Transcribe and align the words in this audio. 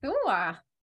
Så, 0.00 0.12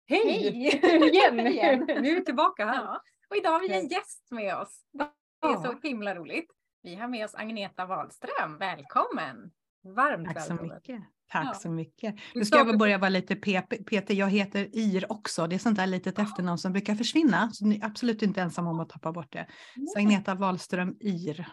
Hej! 0.09 0.21
hej 0.25 1.07
igen. 1.09 1.39
Igen. 1.47 1.79
Nu 1.87 2.09
är 2.11 2.15
vi 2.15 2.25
tillbaka 2.25 2.65
här. 2.65 2.75
Ja. 2.83 3.01
Och 3.29 3.35
idag 3.35 3.51
har 3.51 3.59
vi 3.59 3.73
en 3.73 3.87
gäst 3.87 4.27
med 4.31 4.55
oss. 4.57 4.81
Det 4.93 5.03
är 5.03 5.09
Ja. 5.41 5.63
så 5.81 5.87
himla 5.87 6.15
roligt. 6.15 6.47
Vi 6.83 6.95
har 6.95 7.07
med 7.07 7.25
oss 7.25 7.35
Agneta 7.35 7.85
Wahlström. 7.85 8.57
Välkommen! 8.59 9.51
Varmt 9.95 10.27
Tack 10.27 10.41
så 10.41 10.49
välkommen. 10.49 10.75
mycket. 10.75 11.01
Tack 11.31 11.45
Ja. 11.45 11.53
så 11.53 11.69
mycket. 11.69 12.15
Nu 12.35 12.45
ska 12.45 12.57
jag 12.57 12.77
börja 12.77 12.97
vara 12.97 13.09
lite. 13.09 13.35
Peter, 13.35 14.13
jag 14.13 14.29
heter 14.29 14.69
Ir 14.77 15.11
också. 15.11 15.47
Det 15.47 15.55
är 15.55 15.59
sånt 15.59 15.77
där 15.77 15.87
litet 15.87 16.19
efternamn 16.19 16.57
som 16.57 16.71
brukar 16.73 16.95
försvinna. 16.95 17.49
Så 17.51 17.65
ni 17.65 17.79
är 17.79 17.85
absolut 17.85 18.21
inte 18.21 18.41
ensam 18.41 18.67
om 18.67 18.79
att 18.79 18.89
tappa 18.89 19.11
bort 19.11 19.31
det. 19.33 19.47
Så 19.93 19.99
Agneta 19.99 20.35
Wahlström 20.35 20.95
Ir. 20.99 21.47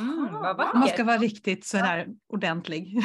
Mm, 0.00 0.32
man 0.74 0.88
ska 0.88 1.04
vara 1.04 1.16
riktigt 1.18 1.66
sådär 1.66 2.06
ordentlig. 2.28 2.98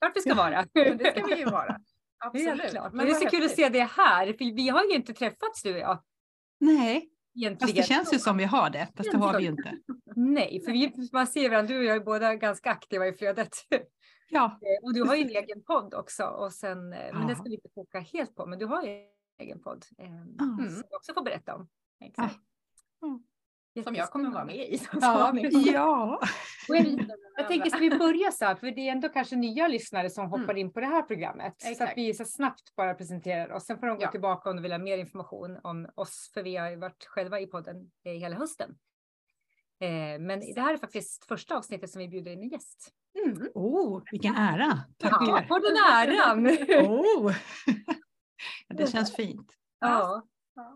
Klart 0.00 0.12
vi 0.14 0.20
ska 0.20 0.34
vara. 0.34 0.64
Det 0.74 1.12
ska 1.16 1.26
vi 1.26 1.38
ju 1.38 1.44
vara. 1.44 1.76
Helt 2.22 2.34
Absolut. 2.48 2.70
klart. 2.70 2.92
Men 2.92 3.06
det 3.06 3.12
är 3.12 3.14
så 3.14 3.28
kul 3.28 3.44
att 3.44 3.50
se 3.50 3.68
det 3.68 3.82
här, 3.84 4.26
för 4.26 4.54
vi 4.56 4.68
har 4.68 4.84
ju 4.84 4.90
inte 4.94 5.12
träffats 5.14 5.62
du 5.62 5.72
och 5.72 5.78
jag. 5.78 6.02
Nej, 6.60 7.08
Egentligen. 7.36 7.58
fast 7.58 7.74
det 7.76 7.94
känns 7.94 8.14
ju 8.14 8.18
som 8.18 8.36
vi 8.36 8.44
har 8.44 8.70
det. 8.70 8.88
Fast 8.96 9.12
det 9.12 9.18
har 9.18 9.38
vi 9.38 9.44
ju 9.44 9.50
inte. 9.50 9.72
Nej, 10.16 10.62
för 10.64 10.72
vi, 10.72 10.92
man 11.12 11.26
ser 11.26 11.50
varandra, 11.50 11.74
du 11.74 11.78
och 11.78 11.84
jag 11.84 11.96
är 11.96 12.00
båda 12.00 12.34
ganska 12.34 12.70
aktiva 12.70 13.06
i 13.06 13.12
flödet. 13.12 13.56
Ja, 14.28 14.58
Eh, 14.62 14.84
och 14.86 14.94
du 14.94 15.02
har 15.02 15.14
ju 15.16 15.22
en 15.22 15.28
egen 15.44 15.62
podd 15.64 15.94
också, 15.94 16.24
och 16.24 16.52
sen, 16.52 16.92
eh, 16.92 16.98
men 17.14 17.26
det 17.26 17.32
Ja. 17.32 17.34
ska 17.34 17.44
vi 17.44 17.54
inte 17.54 17.68
foka 17.74 17.98
helt 18.00 18.34
på, 18.34 18.46
men 18.46 18.58
du 18.58 18.66
har 18.66 18.82
ju 18.82 18.88
en 18.90 19.06
egen 19.40 19.62
podd. 19.62 19.84
Eh, 19.98 20.06
Ja. 20.38 20.44
Som 20.68 20.82
jag 20.90 20.96
också 20.96 21.14
får 21.14 21.22
berätta 21.24 21.54
om. 21.54 21.68
Exakt. 22.04 22.36
Som 23.84 23.94
jag 23.94 24.10
kommer 24.10 24.30
vara 24.30 24.44
med 24.44 24.68
i. 24.68 24.78
så 24.78 24.86
Ja, 25.00 25.32
ja. 25.52 26.20
Jag, 27.36 27.48
tänker, 27.48 27.70
ska 27.70 27.78
vi 27.78 27.90
börja 27.98 28.32
så 28.32 28.44
här, 28.44 28.54
för 28.54 28.66
det 28.70 28.88
är 28.88 28.92
ändå 28.92 29.08
kanske 29.08 29.36
nya 29.36 29.68
lyssnare 29.68 30.10
som 30.10 30.30
hoppar 30.30 30.44
Mm. 30.44 30.56
in 30.56 30.72
på 30.72 30.80
det 30.80 30.86
här 30.86 31.02
programmet. 31.02 31.54
Så 31.58 31.66
att 31.66 31.72
Exakt. 31.72 31.98
vi 31.98 32.14
så 32.14 32.24
snabbt 32.24 32.76
bara 32.76 32.94
presenterar 32.94 33.52
oss. 33.52 33.64
Sen 33.66 33.78
får 33.78 33.86
de 33.86 33.96
gå 33.96 34.02
Ja. 34.02 34.10
tillbaka 34.10 34.50
om 34.50 34.56
de 34.56 34.62
vill 34.62 34.72
ha 34.72 34.78
mer 34.78 34.98
information 34.98 35.58
om 35.62 35.88
oss, 35.94 36.30
för 36.34 36.42
vi 36.42 36.56
har 36.56 36.70
ju 36.70 36.76
varit 36.76 37.04
själva 37.06 37.40
i 37.40 37.46
podden 37.46 37.90
eh, 38.04 38.12
hela 38.12 38.36
hösten. 38.36 38.70
Eh, 39.80 40.20
men 40.20 40.40
det 40.54 40.60
här 40.60 40.72
är 40.74 40.78
faktiskt 40.78 41.24
första 41.24 41.56
avsnittet 41.56 41.90
som 41.90 41.98
vi 41.98 42.08
bjuder 42.08 42.30
in 42.32 42.42
en 42.42 42.48
gäst. 42.48 42.88
Mm. 43.26 43.48
Oh, 43.54 44.02
vilken 44.10 44.34
ära. 44.36 44.78
Ja, 44.98 45.08
Tackar. 45.10 45.42
på 45.48 45.58
den 45.58 45.76
äran! 45.92 46.46
Oh. 46.90 47.32
Ja, 48.68 48.76
det 48.76 48.86
känns 48.92 49.16
fint. 49.16 49.52
ja, 49.80 50.22
Ja, 50.54 50.74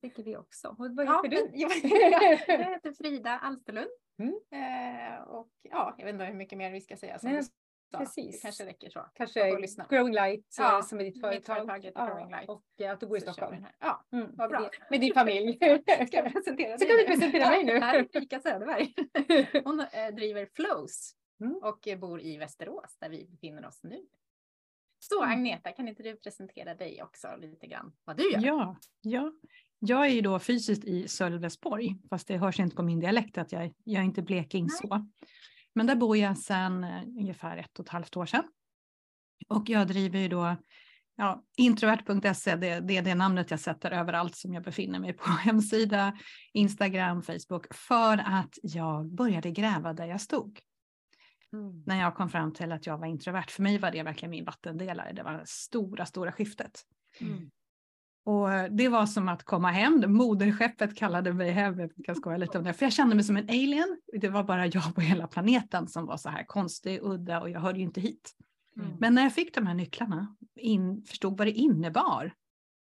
tycker 0.00 0.22
vi 0.22 0.36
också. 0.36 0.68
Och 0.68 0.76
vad 0.96 1.06
Ja, 1.06 1.22
heter 1.24 1.36
du? 1.36 1.44
men 1.50 1.60
jag, 1.60 1.70
jag 2.60 2.64
heter 2.70 2.92
Frida 2.92 3.38
Alsterlund. 3.38 3.90
Mm. 4.18 4.34
Eh, 4.34 5.22
och 5.22 5.50
ja, 5.62 5.94
jag 5.98 6.04
vet 6.04 6.12
inte 6.14 6.24
hur 6.24 6.34
mycket 6.34 6.58
mer 6.58 6.70
vi 6.70 6.80
ska 6.80 6.96
säga. 6.96 7.18
Som 7.18 7.30
Nej, 7.32 7.42
du 7.92 7.98
precis. 7.98 8.36
Det 8.36 8.42
kanske 8.42 8.66
räcker 8.66 8.90
så. 8.90 9.06
Kanske. 9.14 9.50
Growing 9.90 10.14
Light 10.14 10.40
eh, 10.58 10.64
Ja, 10.64 10.82
som 10.82 11.00
är 11.00 11.04
ditt 11.04 11.14
mitt 11.14 11.20
företag. 11.24 11.56
företag 11.56 11.84
heter 11.84 12.06
Growing 12.06 12.30
Light. 12.30 12.48
Och 12.48 12.64
eh, 12.80 12.92
att 12.92 13.00
du 13.00 13.06
bor 13.06 13.16
i 13.16 13.20
Stockholm. 13.20 13.66
Ja, 13.78 14.04
Mm. 14.12 14.30
vad 14.36 14.50
bra. 14.50 14.70
Med 14.90 15.00
din 15.00 15.14
familj. 15.14 15.52
Ska 16.06 16.22
presentera 16.22 16.78
Så 16.78 16.86
kan 16.86 16.96
du 16.96 17.06
presentera 17.06 17.48
mig 17.50 17.64
nu. 17.64 17.72
Ja, 17.72 17.80
här 17.80 17.98
är 17.98 18.16
Erika 18.16 18.40
Söderberg. 18.40 18.94
Hon 19.64 19.80
eh, 19.80 20.08
driver 20.14 20.46
Flows 20.54 21.16
Mm. 21.40 21.56
och 21.62 21.88
eh, 21.88 21.98
bor 21.98 22.20
i 22.20 22.36
Västerås 22.36 22.96
där 22.98 23.08
vi 23.08 23.26
befinner 23.30 23.66
oss 23.66 23.80
nu. 23.82 24.06
Så 24.98 25.22
Mm. 25.22 25.38
Agneta, 25.38 25.72
kan 25.72 25.88
inte 25.88 26.02
du 26.02 26.16
presentera 26.16 26.74
dig 26.74 27.02
också 27.02 27.36
lite 27.36 27.66
grann 27.66 27.92
vad 28.04 28.16
du 28.16 28.30
gör? 28.32 28.40
Ja, 28.46 28.76
ja. 29.00 29.32
Jag 29.80 30.06
är 30.06 30.10
ju 30.10 30.20
då 30.20 30.38
fysiskt 30.38 30.84
i 30.84 31.08
Sölvesborg, 31.08 31.96
fast 32.10 32.28
det 32.28 32.38
hörs 32.38 32.60
inte 32.60 32.76
på 32.76 32.82
min 32.82 33.00
dialekt 33.00 33.38
att 33.38 33.52
jag, 33.52 33.72
jag 33.84 34.00
är 34.00 34.04
inte 34.04 34.22
bleking 34.22 34.66
Nej. 34.66 34.76
så. 34.76 35.08
Men 35.74 35.86
där 35.86 35.96
bor 35.96 36.16
jag 36.16 36.38
sedan 36.38 36.84
eh, 36.84 37.02
ungefär 37.02 37.56
ett 37.56 37.78
och 37.78 37.84
ett 37.84 37.90
halvt 37.90 38.16
år 38.16 38.26
sedan. 38.26 38.44
Och 39.48 39.68
jag 39.68 39.88
driver 39.88 40.18
ju 40.18 40.28
då 40.28 40.56
ja, 41.16 41.44
introvert.se, 41.56 42.56
det, 42.56 42.80
det 42.80 42.96
är 42.96 43.02
det 43.02 43.14
namnet 43.14 43.50
jag 43.50 43.60
sätter 43.60 43.90
överallt 43.90 44.36
som 44.36 44.54
jag 44.54 44.62
befinner 44.62 44.98
mig 44.98 45.12
på. 45.12 45.30
Hemsida, 45.44 46.18
Instagram, 46.52 47.22
Facebook, 47.22 47.74
för 47.74 48.18
att 48.18 48.58
jag 48.62 49.14
började 49.14 49.50
gräva 49.50 49.92
där 49.92 50.06
jag 50.06 50.20
stod 50.20 50.60
Mm. 51.52 51.82
när 51.86 52.00
jag 52.00 52.14
kom 52.14 52.28
fram 52.28 52.52
till 52.52 52.72
att 52.72 52.86
jag 52.86 52.98
var 52.98 53.06
introvert. 53.06 53.46
För 53.48 53.62
mig 53.62 53.78
var 53.78 53.90
det 53.90 54.02
verkligen 54.02 54.30
min 54.30 54.44
vattendelare. 54.44 55.12
Det 55.12 55.22
var 55.22 55.32
det 55.32 55.46
stora, 55.46 56.06
stora 56.06 56.32
skiftet. 56.32 56.80
Mm. 57.20 57.50
Och 58.24 58.52
eh, 58.52 58.70
det 58.70 58.88
var 58.88 59.06
som 59.06 59.28
att 59.28 59.44
komma 59.44 59.70
hem. 59.70 60.04
Moderskeppet 60.06 60.96
kallade 60.96 61.32
mig 61.32 61.50
hem. 61.50 61.78
Jag 61.78 61.90
kan 62.04 62.14
skoja 62.14 62.36
lite 62.36 62.58
om 62.58 62.64
det. 62.64 62.72
För 62.72 62.86
jag 62.86 62.92
kände 62.92 63.14
mig 63.14 63.24
som 63.24 63.36
en 63.36 63.48
alien. 63.48 64.00
Det 64.20 64.28
var 64.28 64.44
bara 64.44 64.66
jag 64.66 64.94
på 64.94 65.00
hela 65.00 65.26
planeten 65.26 65.88
som 65.88 66.06
var 66.06 66.16
så 66.16 66.28
här 66.28 66.44
konstig, 66.44 66.98
udda 67.02 67.40
och 67.40 67.50
jag 67.50 67.60
hörde 67.60 67.78
ju 67.78 67.84
inte 67.84 68.00
hit. 68.00 68.30
Mm. 68.76 68.96
Men 69.00 69.14
när 69.14 69.22
jag 69.22 69.34
fick 69.34 69.54
de 69.54 69.66
här 69.66 69.74
nycklarna, 69.74 70.36
in, 70.56 71.02
förstod 71.02 71.38
vad 71.38 71.46
det 71.46 71.52
innebar. 71.52 72.34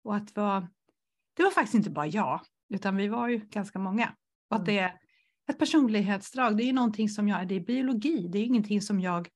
Och 0.04 0.16
att 0.16 0.36
var, 0.36 0.68
det 1.34 1.44
var 1.44 1.52
faktiskt 1.52 1.76
inte 1.76 1.90
bara 1.90 2.08
jag, 2.08 2.42
utan 2.70 2.96
vi 2.96 3.08
var 3.08 3.28
ju 3.28 3.38
ganska 3.38 3.80
många. 3.80 4.16
Och 4.50 4.56
att 4.56 4.66
det 4.66 4.80
är 4.80 5.00
ett 5.50 5.60
personlighetsdrag, 5.60 6.58
det 6.58 6.64
är 6.64 6.66
ju 6.66 6.74
någonting 6.74 7.10
som 7.10 7.28
jag, 7.28 7.48
det 7.48 7.56
är 7.56 7.60
biologi, 7.60 8.28
det 8.28 8.40
är 8.40 8.44
ingenting 8.44 8.82
som 8.82 9.00
jag 9.00 9.30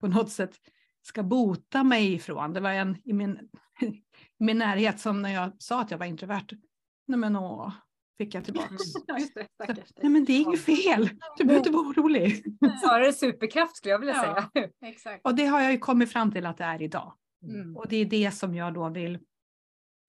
på 0.00 0.08
något 0.08 0.30
sätt 0.30 0.56
ska 1.02 1.22
bota 1.22 1.84
mig 1.84 2.12
ifrån. 2.12 2.52
Det 2.52 2.60
var 2.60 2.70
en 2.70 2.96
i 3.04 3.12
min, 3.12 3.48
min 4.38 4.58
närhet 4.58 5.00
som 5.00 5.22
när 5.22 5.30
jag 5.34 5.52
sa 5.62 5.80
att 5.80 5.90
jag 5.90 5.98
var 5.98 6.06
introvert, 6.06 6.46
nej 7.06 7.18
men 7.18 7.36
åh, 7.36 7.72
fick 8.18 8.34
jag 8.34 8.44
dig. 8.44 8.54
nej 10.02 10.10
men 10.10 10.24
det 10.24 10.32
är 10.32 10.40
inget 10.40 10.60
fel, 10.60 11.08
du 11.38 11.44
behöver 11.44 11.58
inte 11.66 11.70
vara 11.70 11.86
orolig. 11.88 12.44
Snarare 12.82 13.12
superkraft 13.12 13.76
skulle 13.76 13.92
jag 13.92 13.98
vilja 13.98 14.14
Ja. 14.14 14.50
säga. 14.54 14.68
Exakt. 14.84 15.26
Och 15.26 15.34
det 15.34 15.46
har 15.46 15.60
jag 15.60 15.72
ju 15.72 15.78
kommit 15.78 16.12
fram 16.12 16.32
till 16.32 16.46
att 16.46 16.58
det 16.58 16.64
är 16.64 16.82
idag. 16.82 17.14
Mm. 17.42 17.76
Och 17.76 17.88
det 17.88 17.96
är 17.96 18.04
det 18.04 18.30
som 18.30 18.54
jag 18.54 18.74
då 18.74 18.88
vill 18.88 19.18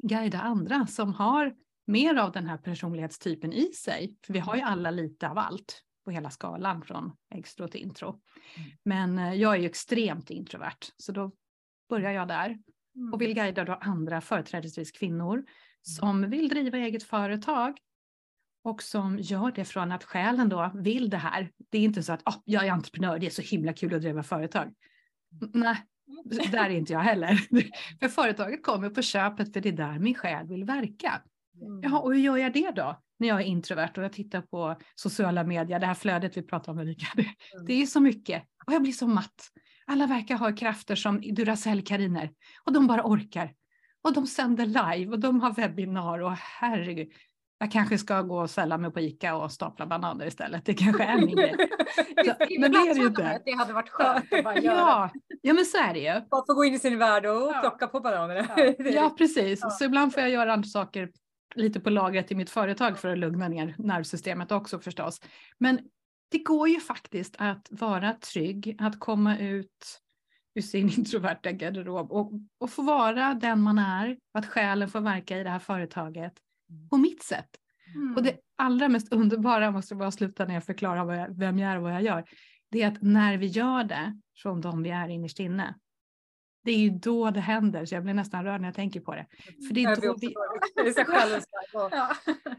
guida 0.03 0.39
andra 0.41 0.88
som 0.88 1.13
har 1.13 1.55
mer 1.88 2.15
av 2.15 2.31
den 2.31 2.47
här 2.47 2.57
personlighetstypen 2.57 3.53
i 3.53 3.73
sig. 3.73 4.15
För 4.25 4.33
vi 4.33 4.39
har 4.39 4.55
ju 4.55 4.61
alla 4.61 4.91
lite 4.91 5.29
av 5.29 5.38
allt 5.38 5.83
på 6.05 6.11
hela 6.11 6.29
skalan 6.29 6.81
från 6.81 7.11
extro 7.35 7.67
till 7.67 7.81
intro. 7.81 8.21
Men 8.83 9.19
eh, 9.19 9.33
jag 9.33 9.53
är 9.55 9.59
ju 9.59 9.65
extremt 9.65 10.29
introvert 10.29 10.77
så 10.97 11.11
då 11.11 11.31
börjar 11.89 12.11
jag 12.11 12.27
där 12.27 12.57
och 13.13 13.21
vill 13.21 13.33
guida 13.33 13.65
då 13.65 13.73
andra, 13.73 14.21
företrädesvis 14.21 14.91
kvinnor, 14.91 15.43
som 15.81 16.29
vill 16.29 16.49
driva 16.49 16.77
eget 16.77 17.03
företag 17.03 17.77
och 18.63 18.83
som 18.83 19.19
gör 19.19 19.51
det 19.51 19.65
från 19.65 19.91
att 19.91 20.03
själen 20.03 20.49
då 20.49 20.71
vill 20.75 21.09
det 21.09 21.17
här. 21.17 21.51
Det 21.69 21.77
är 21.77 21.81
inte 21.81 22.03
så 22.03 22.13
att 22.13 22.27
oh, 22.27 22.35
jag 22.45 22.67
är 22.67 22.71
entreprenör, 22.71 23.19
det 23.19 23.25
är 23.25 23.29
så 23.29 23.41
himla 23.41 23.73
kul 23.73 23.93
att 23.93 24.01
driva 24.01 24.23
företag. 24.23 24.73
N- 25.41 25.51
Nej, 25.53 26.51
där 26.51 26.65
är 26.65 26.69
inte 26.69 26.93
jag 26.93 26.99
heller. 26.99 27.39
För 27.99 28.07
företaget 28.07 28.63
kommer 28.63 28.89
på 28.89 29.01
köpet 29.01 29.53
för 29.53 29.61
det 29.61 29.69
är 29.69 29.73
där 29.73 29.99
min 29.99 30.15
själ 30.15 30.47
vill 30.47 30.63
verka. 30.63 31.21
Mm. 31.61 31.81
Jaha, 31.83 31.99
och 31.99 32.13
hur 32.13 32.21
gör 32.21 32.37
jag 32.37 32.53
det 32.53 32.71
då? 32.71 33.01
När 33.19 33.27
jag 33.27 33.41
är 33.41 33.45
introvert 33.45 33.91
och 33.97 34.03
jag 34.03 34.13
tittar 34.13 34.41
på 34.41 34.75
sociala 34.95 35.43
medier, 35.43 35.79
det 35.79 35.85
här 35.85 35.93
flödet 35.93 36.37
vi 36.37 36.41
pratar 36.41 36.71
om 36.71 36.79
Erika. 36.79 37.07
Det, 37.15 37.27
det 37.67 37.73
är 37.81 37.85
så 37.85 37.99
mycket 37.99 38.43
och 38.65 38.73
jag 38.73 38.81
blir 38.81 38.91
så 38.91 39.07
matt. 39.07 39.51
Alla 39.87 40.07
verkar 40.07 40.35
ha 40.35 40.55
krafter 40.55 40.95
som 40.95 41.21
Duracell-kariner 41.21 42.29
och 42.65 42.73
de 42.73 42.87
bara 42.87 43.01
orkar. 43.05 43.53
Och 44.01 44.13
de 44.13 44.27
sänder 44.27 44.65
live 44.65 45.11
och 45.11 45.19
de 45.19 45.41
har 45.41 45.53
webbinar 45.53 46.19
och 46.19 46.31
herregud. 46.31 47.07
Jag 47.59 47.71
kanske 47.71 47.97
ska 47.97 48.21
gå 48.21 48.41
och 48.41 48.49
ställa 48.49 48.77
mig 48.77 48.91
på 48.91 48.99
Ica 48.99 49.35
och 49.35 49.51
stapla 49.51 49.85
bananer 49.85 50.25
istället. 50.25 50.65
Det 50.65 50.73
kanske 50.73 51.03
är 51.03 51.17
min 51.17 51.35
grej. 51.35 51.55
Så, 52.25 52.33
men 52.59 52.71
det 52.71 52.77
är 52.77 52.93
det 52.99 53.05
inte. 53.05 53.41
Det 53.45 53.51
hade 53.51 53.73
varit 53.73 53.89
skönt 53.89 54.33
att 54.33 54.43
bara 54.43 54.57
göra. 54.59 54.75
Ja, 54.75 55.09
ja, 55.41 55.53
men 55.53 55.65
så 55.65 55.77
är 55.77 55.93
det 55.93 55.99
ju. 55.99 56.21
Bara 56.29 56.45
få 56.45 56.53
gå 56.53 56.65
in 56.65 56.73
i 56.73 56.79
sin 56.79 56.97
värld 56.97 57.25
och 57.25 57.51
Ja. 57.53 57.59
plocka 57.61 57.87
på 57.87 57.99
bananerna. 57.99 58.47
Ja. 58.57 58.73
Ja, 58.77 59.15
precis. 59.17 59.59
Ja. 59.63 59.69
Så 59.69 59.83
ibland 59.85 60.13
får 60.13 60.21
jag 60.21 60.29
göra 60.31 60.53
andra 60.53 60.67
saker 60.67 61.09
lite 61.55 61.79
på 61.79 61.89
lagret 61.89 62.31
i 62.31 62.35
mitt 62.35 62.49
företag 62.49 62.97
för 62.99 63.09
att 63.09 63.17
lugna 63.17 63.47
ner 63.47 63.75
nervsystemet 63.77 64.51
också 64.51 64.79
förstås. 64.79 65.21
Men 65.57 65.79
det 66.29 66.38
går 66.38 66.69
ju 66.69 66.79
faktiskt 66.79 67.35
att 67.38 67.67
vara 67.71 68.13
trygg, 68.13 68.75
att 68.79 68.99
komma 68.99 69.38
ut 69.38 70.01
ur 70.55 70.61
sin 70.61 70.89
introverta 70.97 71.51
garderob 71.51 72.12
och, 72.12 72.31
och 72.57 72.69
få 72.69 72.81
vara 72.81 73.33
den 73.33 73.62
man 73.62 73.79
är, 73.79 74.18
att 74.33 74.45
själen 74.45 74.89
får 74.89 75.01
verka 75.01 75.38
i 75.38 75.44
det 75.44 75.50
här 75.50 75.59
företaget 75.59 76.33
på 76.89 76.97
mitt 76.97 77.24
sätt. 77.24 77.50
Mm. 77.95 78.15
Och 78.15 78.24
det 78.24 78.38
allra 78.56 78.89
mest 78.89 79.13
underbara, 79.13 79.71
måste 79.71 79.94
jag 79.94 80.00
bara 80.00 80.12
sluta 80.12 80.45
när 80.45 80.53
jag 80.53 80.63
förklarar 80.63 81.06
vad 81.06 81.18
jag, 81.18 81.39
vem 81.39 81.59
jag 81.59 81.71
är 81.71 81.77
och 81.77 81.83
vad 81.83 81.94
jag 81.94 82.03
gör, 82.03 82.24
det 82.71 82.81
är 82.81 82.88
att 82.88 83.01
när 83.01 83.38
vi 83.38 83.45
gör 83.45 83.83
det 83.83 84.21
från 84.35 84.62
de 84.62 84.83
vi 84.83 84.89
är 84.89 85.09
innerst 85.09 85.39
inne, 85.39 85.75
det 86.63 86.71
är 86.71 86.77
ju 86.77 86.89
då 86.89 87.31
det 87.31 87.39
händer, 87.39 87.85
så 87.85 87.95
jag 87.95 88.03
blir 88.03 88.13
nästan 88.13 88.44
rörd 88.44 88.62
när 88.62 88.68
jag 88.68 88.75
tänker 88.75 89.00
på 89.00 89.15
det. 89.15 89.25
För 89.68 89.74
det 89.74 89.83
är 89.83 89.95
då 90.01 90.15
vi, 90.21 90.33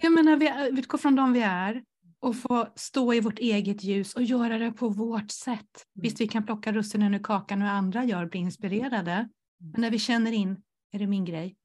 jag 0.01 0.13
menar, 0.13 0.37
vi 0.37 0.79
utgår 0.79 0.99
från 0.99 1.17
de 1.17 1.33
vi 1.33 1.43
är 1.43 1.83
och 2.21 2.37
få 2.37 2.69
stå 2.75 3.15
i 3.15 3.21
vårt 3.21 3.39
eget 3.39 3.85
ljus 3.85 4.15
och 4.15 4.23
göra 4.23 4.59
det 4.59 4.73
på 4.73 4.89
vårt 4.89 5.31
sätt. 5.31 5.85
Visst, 5.95 6.21
vi 6.21 6.29
kan 6.29 6.47
plocka 6.47 6.73
russinen 6.73 7.15
ur 7.15 7.23
kakan 7.23 7.63
och 7.63 7.69
andra 7.69 8.05
gör, 8.05 8.27
bli 8.27 8.41
inspirerade. 8.41 9.29
Men 9.73 9.81
när 9.81 9.91
vi 9.91 9.99
känner 9.99 10.33
in, 10.33 10.63
är 10.93 10.99
det 10.99 11.07
min 11.07 11.25
grej? 11.25 11.57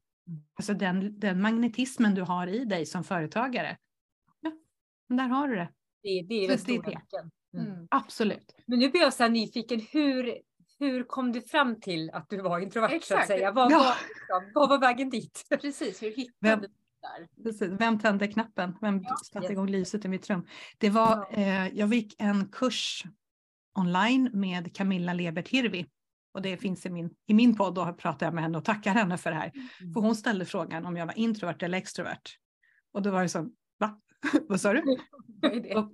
Alltså 0.55 0.73
den, 0.73 1.19
den 1.19 1.41
magnetismen 1.41 2.15
du 2.15 2.21
har 2.21 2.47
i 2.47 2.65
dig 2.65 2.85
som 2.85 3.03
företagare. 3.03 3.77
Ja, 4.41 4.51
där 5.17 5.27
har 5.27 5.47
du 5.47 5.55
det. 5.55 5.69
Det, 6.03 6.21
det 6.29 6.35
är 6.45 6.47
den 6.47 6.57
stora 6.57 6.81
det. 6.81 6.87
nyckeln. 6.89 7.31
Mm. 7.57 7.87
Absolut. 7.91 8.55
Men 8.65 8.79
nu 8.79 8.89
blir 8.89 9.01
jag 9.01 9.13
så 9.13 9.23
här 9.23 9.29
nyfiken, 9.29 9.81
hur, 9.91 10.37
hur 10.79 11.03
kom 11.03 11.31
du 11.31 11.41
fram 11.41 11.79
till 11.81 12.11
att 12.11 12.29
du 12.29 12.41
var 12.41 12.59
introvert 12.59 12.89
så 12.89 12.95
att 12.95 13.01
Exakt. 13.01 13.27
säga? 13.27 13.51
Vad, 13.51 13.71
Ja. 13.71 13.77
var, 13.77 13.95
liksom, 14.09 14.51
vad 14.53 14.69
var 14.69 14.79
vägen 14.79 15.09
dit? 15.09 15.45
Precis, 15.61 16.03
hur 16.03 16.11
hittade 16.15 16.61
du 16.61 16.73
där? 17.03 17.43
Precis. 17.43 17.71
Vem 17.79 17.99
tände 17.99 18.27
knappen? 18.27 18.77
Vem 18.81 19.01
Ja, 19.03 19.15
satte 19.15 19.45
yes. 19.45 19.51
igång 19.51 19.67
lyset 19.67 20.05
i 20.05 20.07
mitt 20.07 20.29
rum? 20.29 20.47
Det 20.77 20.89
var, 20.89 21.27
eh, 21.31 21.67
jag 21.67 21.93
gick 21.93 22.15
en 22.19 22.47
kurs 22.47 23.03
online 23.79 24.29
med 24.33 24.75
Camilla 24.75 25.13
Lebert 25.13 25.47
Hirvi. 25.47 25.85
Och 26.33 26.41
det 26.41 26.57
finns 26.57 26.85
i 26.85 26.89
min, 26.89 27.09
i 27.27 27.33
min 27.33 27.55
podd 27.55 27.77
och 27.77 27.97
pratar 27.97 28.25
jag 28.25 28.33
med 28.33 28.43
henne 28.43 28.57
och 28.57 28.65
tackar 28.65 28.93
henne 28.93 29.17
för 29.17 29.29
det 29.31 29.35
här. 29.37 29.51
För 29.93 30.01
hon 30.01 30.15
ställde 30.15 30.45
frågan 30.45 30.85
om 30.85 30.97
jag 30.97 31.05
var 31.05 31.17
introvert 31.17 31.57
eller 31.59 31.77
extrovert. 31.77 32.37
Och 32.93 33.01
då 33.01 33.11
var 33.11 33.21
det 33.21 33.29
så, 33.29 33.49
va? 33.79 34.01
Vad 34.47 34.61
sa 34.61 34.73
du? 34.73 34.81
Vad? 35.41 35.77
Och 35.77 35.91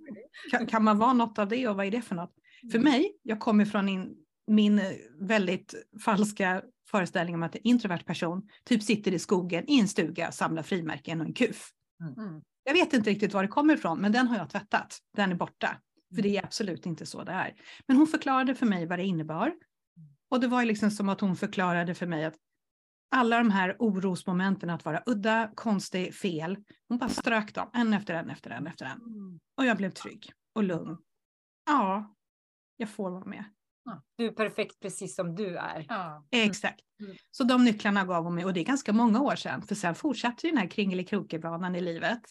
Kan, 0.51 0.65
kan 0.67 0.83
man 0.83 0.97
vara 0.97 1.13
något 1.13 1.39
av 1.39 1.47
det 1.47 1.67
och 1.67 1.75
vad 1.75 1.85
är 1.85 1.91
det 1.91 2.01
för 2.01 2.15
något? 2.15 2.33
För 2.71 2.79
mig, 2.79 3.17
jag 3.23 3.39
kommer 3.39 3.65
från 3.65 3.89
in, 3.89 4.15
min 4.49 4.81
väldigt 5.19 5.75
falska 6.03 6.61
föreställning 6.91 7.35
om 7.35 7.43
att 7.43 7.55
en 7.55 7.61
introvert 7.63 8.03
person 8.05 8.49
typ 8.65 8.83
sitter 8.83 9.13
i 9.13 9.19
skogen 9.19 9.69
i 9.69 9.79
en 9.79 9.87
stuga, 9.87 10.31
samlar 10.31 10.63
frimärken 10.63 11.21
och 11.21 11.27
en 11.27 11.33
kuf. 11.33 11.69
Mm. 12.17 12.41
Jag 12.63 12.73
vet 12.73 12.93
inte 12.93 13.09
riktigt 13.09 13.33
var 13.33 13.43
det 13.43 13.47
kommer 13.47 13.73
ifrån, 13.73 13.99
men 13.99 14.11
den 14.11 14.27
har 14.27 14.37
jag 14.37 14.49
tvättat. 14.49 14.99
Den 15.17 15.31
är 15.31 15.35
borta. 15.35 15.77
För 16.15 16.21
det 16.21 16.37
är 16.37 16.43
absolut 16.43 16.85
inte 16.85 17.05
så 17.05 17.23
det 17.23 17.31
är. 17.31 17.55
Men 17.87 17.97
hon 17.97 18.07
förklarade 18.07 18.55
för 18.55 18.65
mig 18.65 18.85
vad 18.85 18.99
det 18.99 19.05
innebar. 19.05 19.53
Och 20.29 20.39
det 20.39 20.47
var 20.47 20.65
liksom 20.65 20.91
som 20.91 21.09
att 21.09 21.21
hon 21.21 21.35
förklarade 21.35 21.95
för 21.95 22.07
mig 22.07 22.25
att 22.25 22.35
alla 23.11 23.37
de 23.37 23.51
här 23.51 23.75
orosmomenten 23.79 24.69
att 24.69 24.85
vara 24.85 25.03
udda, 25.05 25.51
konstig, 25.55 26.15
fel. 26.15 26.57
Hon 26.87 26.97
bara 26.97 27.09
strök 27.09 27.53
dem 27.53 27.69
en 27.73 27.93
efter 27.93 28.13
en 28.13 28.29
efter 28.29 28.49
en 28.49 28.67
efter 28.67 28.85
en. 28.85 28.99
Och 29.57 29.65
jag 29.65 29.77
blev 29.77 29.89
trygg 29.89 30.31
och 30.55 30.63
lugn. 30.63 30.97
Ja, 31.65 32.15
jag 32.77 32.89
får 32.89 33.11
vara 33.11 33.25
med. 33.25 33.43
Du 34.17 34.25
är 34.25 34.31
perfekt 34.31 34.79
precis 34.79 35.15
som 35.15 35.35
du 35.35 35.57
är. 35.57 35.85
Ja. 35.89 36.25
Exakt. 36.31 36.79
Mm. 36.99 37.15
Så 37.31 37.43
de 37.43 37.65
nycklarna 37.65 38.05
gav 38.05 38.23
hon 38.23 38.35
mig 38.35 38.45
och 38.45 38.53
det 38.53 38.59
är 38.59 38.65
ganska 38.65 38.93
många 38.93 39.21
år 39.21 39.35
sedan. 39.35 39.61
För 39.61 39.75
sen 39.75 39.95
fortsatte 39.95 40.47
ju 40.47 40.51
den 40.51 40.59
här 40.61 40.67
kringelikrokig-banan 40.67 41.75
i 41.75 41.81
livet. 41.81 42.21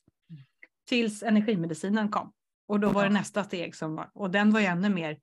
Tills 0.88 1.22
energimedicinen 1.22 2.08
kom. 2.08 2.32
Och 2.68 2.80
då 2.80 2.90
var 2.90 3.04
det 3.04 3.10
nästa 3.10 3.44
steg 3.44 3.74
som 3.76 3.94
var, 3.94 4.10
och 4.14 4.30
den 4.30 4.50
var 4.50 4.60
ju 4.60 4.66
ännu 4.66 4.88
mer, 4.88 5.18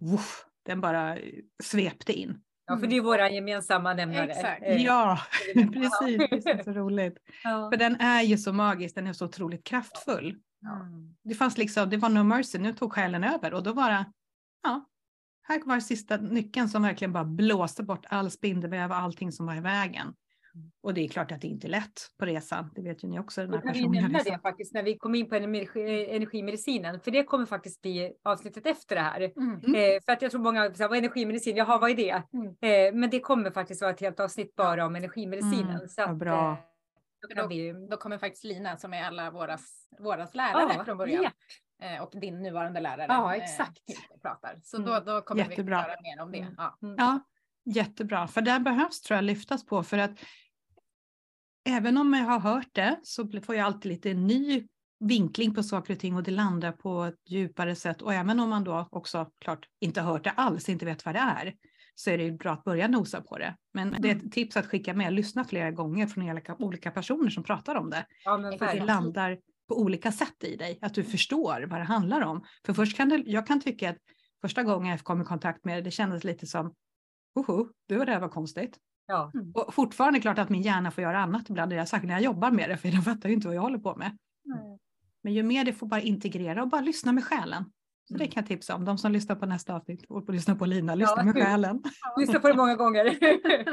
woof, 0.00 0.46
den 0.66 0.80
bara 0.80 1.18
svepte 1.62 2.12
in. 2.12 2.40
Ja, 2.66 2.76
för 2.78 2.86
det 2.86 2.96
är 2.96 3.00
våra 3.00 3.30
gemensamma 3.30 3.94
nämnare. 3.94 4.30
Exakt. 4.32 4.62
Eh, 4.62 4.82
Ja, 4.82 5.18
precis, 5.54 6.28
precis, 6.30 6.64
så 6.64 6.72
roligt. 6.72 7.18
ja. 7.44 7.70
För 7.72 7.76
den 7.78 8.00
är 8.00 8.22
ju 8.22 8.38
så 8.38 8.52
magisk, 8.52 8.94
den 8.94 9.06
är 9.06 9.12
så 9.12 9.24
otroligt 9.24 9.64
kraftfull. 9.64 10.36
Mm. 10.62 11.14
Det 11.24 11.34
fanns 11.34 11.58
liksom, 11.58 11.90
det 11.90 11.96
var 11.96 12.08
no 12.08 12.22
mercy, 12.22 12.58
nu 12.58 12.72
tog 12.72 12.92
själen 12.92 13.24
över 13.24 13.54
och 13.54 13.62
då 13.62 13.72
var 13.72 13.90
det, 13.90 14.04
ja, 14.62 14.84
här 15.50 15.62
var 15.64 15.80
sista 15.80 16.16
nyckeln 16.16 16.68
som 16.68 16.82
verkligen 16.82 17.12
bara 17.12 17.24
blåste 17.24 17.82
bort 17.82 18.06
all 18.08 18.30
spindelväv 18.30 18.90
och 18.90 18.96
allting 18.96 19.32
som 19.32 19.46
var 19.46 19.54
i 19.54 19.60
vägen. 19.60 20.14
Och 20.82 20.94
det 20.94 21.00
är 21.00 21.08
klart 21.08 21.32
att 21.32 21.40
det 21.40 21.46
inte 21.48 21.66
är 21.66 21.68
lätt 21.68 22.10
på 22.18 22.26
resan, 22.26 22.70
det 22.74 22.82
vet 22.82 23.04
ju 23.04 23.08
ni 23.08 23.18
också. 23.18 23.40
Den 23.40 23.52
här 23.52 23.60
kan 23.60 23.72
vi 23.72 24.00
nämna 24.00 24.18
det 24.22 24.38
faktiskt 24.42 24.74
när 24.74 24.82
vi 24.82 24.98
kommer 24.98 25.18
in 25.18 25.28
på 25.28 25.34
energi, 25.34 26.10
energimedicinen, 26.10 27.00
för 27.00 27.10
det 27.10 27.24
kommer 27.24 27.46
faktiskt 27.46 27.82
bli 27.82 28.12
avsnittet 28.24 28.66
efter 28.66 28.96
det 28.96 29.02
här. 29.02 29.20
Mm. 29.36 29.74
Eh, 29.74 30.00
för 30.04 30.12
att 30.12 30.22
jag 30.22 30.30
tror 30.30 30.40
många 30.40 30.74
säger, 30.74 30.94
energimedicin? 30.94 31.56
Jaha, 31.56 31.78
vad 31.78 31.90
är 31.90 31.96
det? 31.96 32.22
Mm. 32.32 32.46
Eh, 32.46 33.00
men 33.00 33.10
det 33.10 33.20
kommer 33.20 33.50
faktiskt 33.50 33.82
vara 33.82 33.90
ett 33.90 34.00
helt 34.00 34.20
avsnitt 34.20 34.56
bara 34.56 34.86
om 34.86 34.96
energimedicinen. 34.96 35.76
Mm, 35.76 35.88
så 35.88 36.02
att, 36.02 36.16
bra. 36.16 36.50
eh, 36.52 37.48
då 37.48 37.86
Då 37.90 37.96
kommer 37.96 38.18
faktiskt 38.18 38.44
Lina 38.44 38.76
som 38.76 38.94
är 38.94 39.02
alla 39.02 39.30
våras, 39.30 39.88
våras 39.98 40.34
lärare 40.34 40.74
Ja, 40.76 40.84
från 40.84 40.98
början. 40.98 41.32
Eh, 41.80 42.02
Och 42.02 42.20
din 42.20 42.42
nuvarande 42.42 42.80
lärare. 42.80 43.06
Ja, 43.08 43.34
eh, 43.36 43.42
exakt. 43.42 43.78
pratar. 44.22 44.60
Så 44.62 44.76
Mm. 44.76 44.90
då, 44.90 45.00
då 45.00 45.20
kommer 45.22 45.48
Jättebra. 45.48 45.76
vi 45.76 45.82
höra 45.82 46.00
mer 46.02 46.22
om 46.22 46.32
det. 46.32 46.38
Mm. 46.38 46.54
Ja. 46.58 46.76
Ja, 46.98 47.20
jättebra. 47.64 48.28
För 48.28 48.40
där 48.42 48.60
behövs 48.60 49.00
tror 49.02 49.14
jag 49.16 49.24
lyftas 49.24 49.66
på 49.66 49.82
för 49.82 49.98
att 49.98 50.10
även 51.68 51.96
om 51.96 52.14
jag 52.14 52.24
har 52.24 52.40
hört 52.40 52.68
det 52.72 53.00
så 53.02 53.28
får 53.42 53.54
jag 53.54 53.66
alltid 53.66 53.92
lite 53.92 54.14
ny 54.14 54.66
vinkling 55.00 55.54
på 55.54 55.62
saker 55.62 55.94
och 55.94 56.00
ting 56.00 56.16
och 56.16 56.22
det 56.22 56.30
landar 56.30 56.72
på 56.72 57.02
ett 57.04 57.30
djupare 57.30 57.74
sätt. 57.74 58.02
Och 58.02 58.14
även 58.14 58.40
om 58.40 58.50
man 58.50 58.64
då 58.64 58.88
också 58.90 59.30
klart 59.40 59.66
inte 59.80 60.00
har 60.00 60.12
hört 60.12 60.24
det 60.24 60.30
alls, 60.30 60.68
inte 60.68 60.84
vet 60.84 61.04
vad 61.04 61.14
det 61.14 61.18
är, 61.18 61.54
så 61.94 62.10
är 62.10 62.18
det 62.18 62.24
ju 62.24 62.32
bra 62.32 62.52
att 62.52 62.64
börja 62.64 62.88
nosa 62.88 63.20
på 63.22 63.38
det. 63.38 63.56
Men 63.74 63.96
det 63.98 64.10
är 64.10 64.16
ett 64.16 64.32
tips 64.32 64.56
att 64.56 64.66
skicka 64.66 64.94
med, 64.94 65.12
lyssna 65.12 65.44
flera 65.44 65.70
gånger 65.70 66.06
från 66.06 66.40
olika, 66.58 66.90
personer 66.90 67.30
som 67.30 67.42
pratar 67.44 67.74
om 67.74 67.90
det. 67.90 68.06
ja, 68.24 68.36
men 68.38 68.58
För 68.58 68.66
det 68.66 68.84
landar 68.84 69.38
på 69.70 69.80
olika 69.80 70.12
sätt 70.12 70.44
i 70.44 70.56
dig, 70.56 70.78
att 70.82 70.94
du 70.94 71.04
förstår 71.04 71.66
vad 71.70 71.80
det 71.80 71.84
handlar 71.84 72.20
om. 72.20 72.44
För 72.66 72.72
först 72.72 72.96
kan 72.96 73.08
det, 73.08 73.16
jag 73.26 73.46
kan 73.46 73.60
tycka 73.60 73.90
att 73.90 73.96
första 74.40 74.62
gången 74.62 74.90
jag 74.90 75.00
kom 75.00 75.22
i 75.22 75.24
kontakt 75.24 75.64
med 75.64 75.76
det, 75.78 75.82
det 75.82 75.90
kändes 75.90 76.24
lite 76.24 76.46
som, 76.46 76.74
hoho, 77.34 77.68
det 77.88 77.96
var 77.96 78.06
det 78.06 78.12
här 78.12 78.20
var 78.20 78.28
konstigt. 78.28 78.78
Ja. 79.06 79.32
Och 79.54 79.74
fortfarande 79.74 80.20
klart 80.20 80.38
att 80.38 80.48
min 80.48 80.62
hjärna 80.62 80.90
får 80.90 81.02
göra 81.04 81.18
annat 81.20 81.50
ibland, 81.50 81.70
det 81.72 81.76
jag 81.76 81.88
sagt 81.88 82.04
när 82.04 82.12
jag 82.14 82.22
jobbar 82.22 82.50
med 82.50 82.70
det, 82.70 82.76
för 82.76 82.88
den 82.88 83.02
fattar 83.02 83.28
ju 83.28 83.34
inte 83.34 83.46
vad 83.48 83.56
jag 83.56 83.62
håller 83.62 83.78
på 83.78 83.96
med. 83.96 84.18
Men 85.22 85.32
ju 85.34 85.42
mer 85.42 85.64
det 85.64 85.72
får 85.72 85.86
bara 85.86 86.00
integrera 86.00 86.62
och 86.62 86.68
bara 86.68 86.80
lyssna 86.80 87.12
med 87.12 87.24
själen. 87.24 87.64
Så 88.08 88.14
det 88.16 88.26
kan 88.26 88.40
jag 88.42 88.48
tipsa 88.48 88.74
om, 88.74 88.84
de 88.84 88.98
som 88.98 89.12
lyssnar 89.12 89.36
på 89.36 89.46
nästa 89.46 89.74
avsnitt 89.74 90.04
och 90.08 90.26
på 90.26 90.32
lyssna 90.32 90.54
på 90.54 90.66
Lina, 90.66 90.94
lyssna 90.94 91.14
Ja. 91.16 91.24
med 91.24 91.34
själen. 91.34 91.82
Lyssna 92.18 92.38
på 92.40 92.48
det 92.48 92.54
många 92.56 92.74
gånger. 92.74 93.18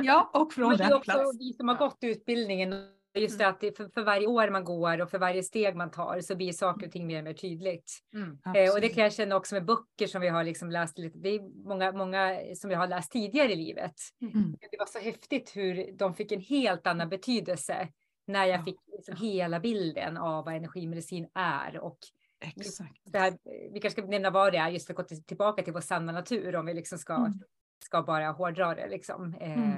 Ja, 0.04 0.30
och 0.34 0.54
från 0.54 0.70
Men 0.70 0.78
det 0.78 0.84
är 0.84 0.88
rätt 0.88 0.96
också 0.96 1.12
plats. 1.12 1.40
vi 1.40 1.54
som 1.54 1.68
har 1.68 1.76
gått 1.76 1.98
utbildningen. 2.02 2.74
Just 3.22 3.40
det 3.40 3.48
att 3.48 3.60
det, 3.60 3.78
för, 3.78 3.90
för 3.90 4.04
varje 4.04 4.28
år 4.28 4.50
man 4.50 4.64
går 4.64 5.02
och 5.02 5.10
för 5.10 5.20
varje 5.20 5.44
steg 5.44 5.76
man 5.76 5.92
tar 5.92 6.20
så 6.22 6.36
blir 6.36 6.52
saker 6.52 6.86
och 6.86 6.92
ting 6.92 7.08
mer 7.08 7.18
och 7.18 7.24
mer 7.24 7.34
tydligt. 7.34 7.92
Mm. 8.14 8.30
Eh, 8.56 8.74
och 8.74 8.82
det 8.82 8.90
kan 8.90 9.04
jag 9.04 9.14
känna 9.14 9.36
också 9.36 9.56
med 9.56 9.66
böcker 9.66 10.08
som 10.08 10.22
vi 10.22 10.28
har 10.28 10.44
liksom 10.44 10.72
läst 10.72 10.98
lite. 10.98 11.20
Det 11.20 11.30
är 11.30 11.68
många, 11.68 11.92
många 11.92 12.40
som 12.56 12.72
jag 12.72 12.80
har 12.80 12.88
läst 12.88 13.12
tidigare 13.12 13.52
i 13.52 13.56
livet. 13.56 13.94
Mm. 14.22 14.52
Det 14.72 14.78
var 14.80 14.86
så 14.86 15.00
häftigt 15.00 15.52
hur 15.56 15.92
de 15.98 16.14
fick 16.14 16.32
en 16.32 16.42
helt 16.42 16.88
annan 16.88 17.10
betydelse 17.10 17.88
när 18.28 18.46
jag 18.46 18.60
Ja. 18.60 18.64
fick 18.64 18.80
liksom 18.92 19.16
hela 19.16 19.60
bilden 19.60 20.18
av 20.18 20.46
vad 20.46 20.56
energimedicin 20.56 21.28
är 21.34 21.80
och 21.80 21.98
Exakt. 22.56 23.02
det 23.06 23.20
här, 23.20 23.34
vi 23.74 23.80
kanske 23.80 24.02
ska 24.02 24.10
nämna 24.12 24.30
vad 24.30 24.54
det 24.54 24.58
är 24.58 24.70
just 24.70 24.86
för 24.88 24.94
att 24.94 24.98
gå 24.98 25.04
till- 25.04 25.24
tillbaka 25.24 25.64
till 25.64 25.74
vår 25.74 25.82
sanna 25.82 26.12
natur 26.12 26.56
om 26.56 26.66
vi 26.66 26.74
liksom 26.74 26.98
ska, 26.98 27.16
Mm. 27.16 27.34
ska 27.86 28.02
bara 28.02 28.32
hårdra 28.32 28.76
det 28.76 28.88
liksom. 28.88 29.34
Eh, 29.40 29.54
Mm. 29.64 29.78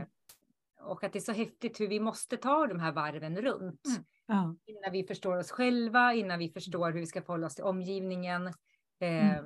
Och 0.81 1.03
att 1.03 1.13
det 1.13 1.19
är 1.19 1.21
så 1.21 1.31
häftigt 1.31 1.79
hur 1.79 1.87
vi 1.87 1.99
måste 1.99 2.37
ta 2.37 2.67
de 2.67 2.79
här 2.79 2.91
varven 2.91 3.41
runt 3.41 3.85
Mm. 3.87 4.03
Ja. 4.25 4.55
innan 4.65 4.91
vi 4.91 5.03
förstår 5.07 5.37
oss 5.37 5.51
själva, 5.51 6.13
innan 6.13 6.39
vi 6.39 6.49
förstår 6.51 6.91
hur 6.91 6.99
vi 6.99 7.05
ska 7.05 7.21
förhålla 7.21 7.47
oss 7.47 7.55
till 7.55 7.63
omgivningen. 7.63 8.47
Eh, 8.47 9.31
Mm. 9.31 9.45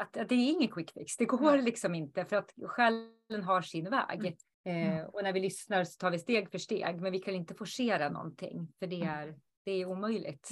att, 0.00 0.16
att 0.16 0.28
det 0.28 0.34
är 0.34 0.50
ingen 0.50 0.68
quick 0.68 0.90
fix. 0.92 1.16
Det 1.16 1.24
går 1.24 1.58
liksom 1.58 1.94
inte 1.94 2.24
för 2.24 2.36
att 2.36 2.52
själen 2.62 3.42
har 3.44 3.62
sin 3.62 3.90
väg. 3.90 4.36
Eh, 4.64 5.04
och 5.04 5.22
när 5.22 5.32
vi 5.32 5.40
lyssnar 5.40 5.84
så 5.84 5.98
tar 5.98 6.10
vi 6.10 6.18
steg 6.18 6.50
för 6.50 6.58
steg, 6.58 7.00
men 7.00 7.12
vi 7.12 7.18
kan 7.18 7.34
inte 7.34 7.54
forcera 7.54 8.08
någonting 8.08 8.72
för 8.78 8.86
det 8.86 9.02
är, 9.02 9.38
det 9.64 9.72
är 9.72 9.86
omöjligt. 9.86 10.50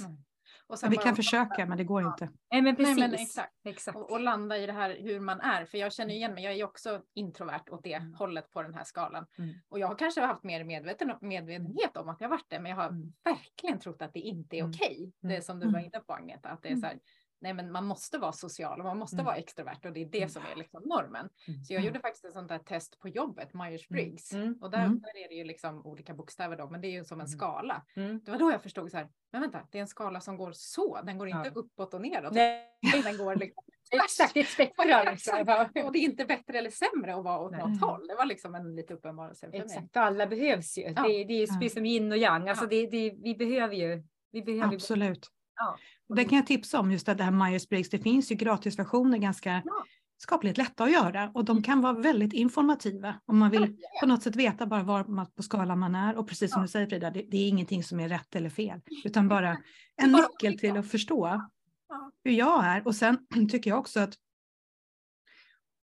Mm. 0.69 0.87
Och 0.87 0.91
Vi 0.93 0.97
kan 0.97 1.15
försöka, 1.15 1.65
men 1.65 1.77
det 1.77 1.83
går 1.83 2.07
inte. 2.07 2.29
Nej, 2.51 2.61
men 2.61 2.75
precis. 2.75 2.97
Nej, 2.97 3.09
men 3.09 3.19
exakt. 3.19 3.53
exakt. 3.65 3.97
Och, 3.97 4.11
och 4.11 4.19
landa 4.19 4.57
i 4.57 4.65
det 4.65 4.71
här 4.73 4.97
hur 4.99 5.19
man 5.19 5.41
är. 5.41 5.65
För 5.65 5.77
jag 5.77 5.93
känner 5.93 6.13
igen 6.13 6.33
mig, 6.33 6.43
jag 6.43 6.53
är 6.53 6.57
ju 6.57 6.63
också 6.63 7.01
introvert 7.13 7.69
åt 7.69 7.83
det 7.83 7.93
Mm. 7.93 8.13
hållet 8.13 8.51
på 8.51 8.63
den 8.63 8.73
här 8.73 8.83
skalan. 8.83 9.25
Mm. 9.37 9.49
Och 9.69 9.79
jag 9.79 9.87
har 9.87 9.95
kanske 9.95 10.21
haft 10.21 10.43
mer 10.43 10.63
medveten, 10.63 11.13
medvetenhet 11.21 11.97
om 11.97 12.09
att 12.09 12.21
jag 12.21 12.29
varit 12.29 12.45
det, 12.49 12.59
men 12.59 12.69
jag 12.69 12.77
har 12.77 12.89
Mm. 12.89 13.13
verkligen 13.23 13.79
trott 13.79 14.01
att 14.01 14.13
det 14.13 14.19
inte 14.19 14.55
är 14.55 14.59
Mm. 14.59 14.71
okej. 14.71 15.11
Det 15.21 15.27
Mm. 15.27 15.41
som 15.41 15.59
du 15.59 15.69
var 15.71 15.79
inne 15.79 15.99
på 16.07 16.13
Agneta, 16.13 16.49
att 16.49 16.61
det 16.61 16.67
är 16.67 16.71
Mm. 16.71 16.81
så 16.81 16.87
här, 16.87 16.99
nej 17.45 17.53
men 17.53 17.71
man 17.71 17.85
måste 17.85 18.17
vara 18.17 18.31
social 18.31 18.79
och 18.79 18.85
man 18.85 18.97
måste 18.97 19.15
Mm. 19.15 19.25
vara 19.25 19.35
extrovert 19.35 19.85
och 19.85 19.93
det 19.93 20.01
är 20.01 20.05
det 20.05 20.17
Mm. 20.17 20.29
som 20.29 20.43
är 20.51 20.55
liksom 20.55 20.81
normen. 20.85 21.29
Mm. 21.47 21.63
Så 21.63 21.73
jag 21.73 21.79
Mm. 21.79 21.87
gjorde 21.87 21.99
faktiskt 21.99 22.25
ett 22.25 22.33
sånt 22.33 22.49
där 22.49 22.59
test 22.59 22.99
på 22.99 23.09
jobbet, 23.09 23.53
Myers-Briggs. 23.53 24.33
Och 24.61 24.71
där, 24.71 24.79
där 24.87 25.17
är 25.25 25.29
det 25.29 25.35
ju 25.35 25.43
liksom 25.43 25.85
olika 25.85 26.13
bokstäver 26.13 26.57
då, 26.57 26.69
men 26.69 26.81
det 26.81 26.87
är 26.87 26.91
ju 26.91 27.03
som 27.05 27.21
en 27.21 27.27
skala. 27.27 27.85
Det 28.23 28.31
var 28.31 28.37
då 28.39 28.51
jag 28.51 28.63
förstod 28.63 28.91
så 28.91 28.97
här, 28.97 29.09
men 29.31 29.41
vänta, 29.41 29.67
det 29.71 29.77
är 29.77 29.81
en 29.81 29.87
skala 29.87 30.19
som 30.21 30.37
går 30.37 30.51
så, 30.55 31.01
den 31.03 31.17
går 31.17 31.27
inte 31.27 31.51
Ja. 31.55 31.59
uppåt 31.61 31.93
och 31.93 32.01
neråt. 32.01 32.33
Nej, 32.33 32.67
Den 33.03 33.17
går 33.17 33.35
liksom 33.35 33.63
exakt. 34.03 34.33
Det 34.33 34.39
är 34.39 34.43
ett 34.43 34.49
spektrum. 34.49 35.07
Exakt. 35.07 35.49
Och 35.85 35.91
det 35.91 35.99
är 35.99 36.03
inte 36.03 36.25
bättre 36.25 36.57
eller 36.57 36.69
sämre 36.69 37.15
att 37.15 37.23
vara 37.23 37.39
åt 37.39 37.51
Nej. 37.51 37.59
något 37.59 37.81
håll. 37.81 38.07
Det 38.07 38.15
var 38.15 38.25
liksom 38.25 38.55
en 38.55 38.75
lite 38.75 38.93
uppenbarelse 38.93 39.45
för 39.45 39.51
mig. 39.51 39.59
Exakt, 39.61 39.97
alla 39.97 40.27
behövs 40.27 40.77
ju. 40.77 40.81
Ja. 40.81 40.89
Det, 41.03 41.23
det 41.23 41.33
är 41.33 41.39
ju 41.39 41.47
precis 41.47 41.73
som 41.73 41.85
yin 41.85 42.11
och 42.11 42.17
yang. 42.17 42.49
Alltså 42.49 42.65
Ja. 42.65 42.69
det, 42.69 42.85
det, 42.87 43.15
vi 43.23 43.35
behöver 43.35 43.75
ju. 43.75 44.03
Vi 44.31 44.41
behöver 44.41 44.73
Absolut. 44.75 45.27
Ja. 45.55 45.77
Det 46.15 46.25
kan 46.25 46.35
jag 46.37 46.47
tipsa 46.47 46.79
om, 46.79 46.91
just 46.91 47.05
det 47.05 47.23
här 47.23 47.31
Myers-Briggs. 47.31 47.89
Det 47.91 47.99
finns 47.99 48.31
ju 48.31 48.35
gratisversioner 48.35 49.17
ganska 49.17 49.61
Ja. 49.65 49.85
skapligt 50.17 50.57
lätta 50.57 50.83
att 50.83 50.91
göra 50.91 51.31
och 51.33 51.45
de 51.45 51.63
kan 51.63 51.81
vara 51.81 51.93
väldigt 51.93 52.33
informativa 52.33 53.15
om 53.25 53.37
man 53.37 53.51
vill 53.51 53.77
på 54.01 54.07
något 54.07 54.23
sätt 54.23 54.35
veta 54.35 54.65
bara 54.65 54.83
var 54.83 55.03
man, 55.05 55.31
på 55.31 55.43
skalan 55.43 55.79
man 55.79 55.95
är. 55.95 56.15
Och 56.17 56.27
precis 56.27 56.51
som 56.51 56.59
Ja. 56.59 56.63
du 56.63 56.67
säger 56.67 56.87
Frida, 56.87 57.11
det, 57.11 57.25
det 57.31 57.37
är 57.37 57.47
ingenting 57.47 57.83
som 57.83 57.99
är 57.99 58.09
rätt 58.09 58.35
eller 58.35 58.49
fel, 58.49 58.81
utan 59.05 59.27
bara 59.27 59.57
en 59.95 60.11
nyckel 60.11 60.59
till 60.59 60.77
att 60.77 60.87
förstå 60.91 61.41
hur 62.23 62.31
jag 62.31 62.65
är. 62.65 62.87
Och 62.87 62.95
sen 62.95 63.17
tycker 63.51 63.69
jag 63.69 63.79
också 63.79 63.99
att 63.99 64.13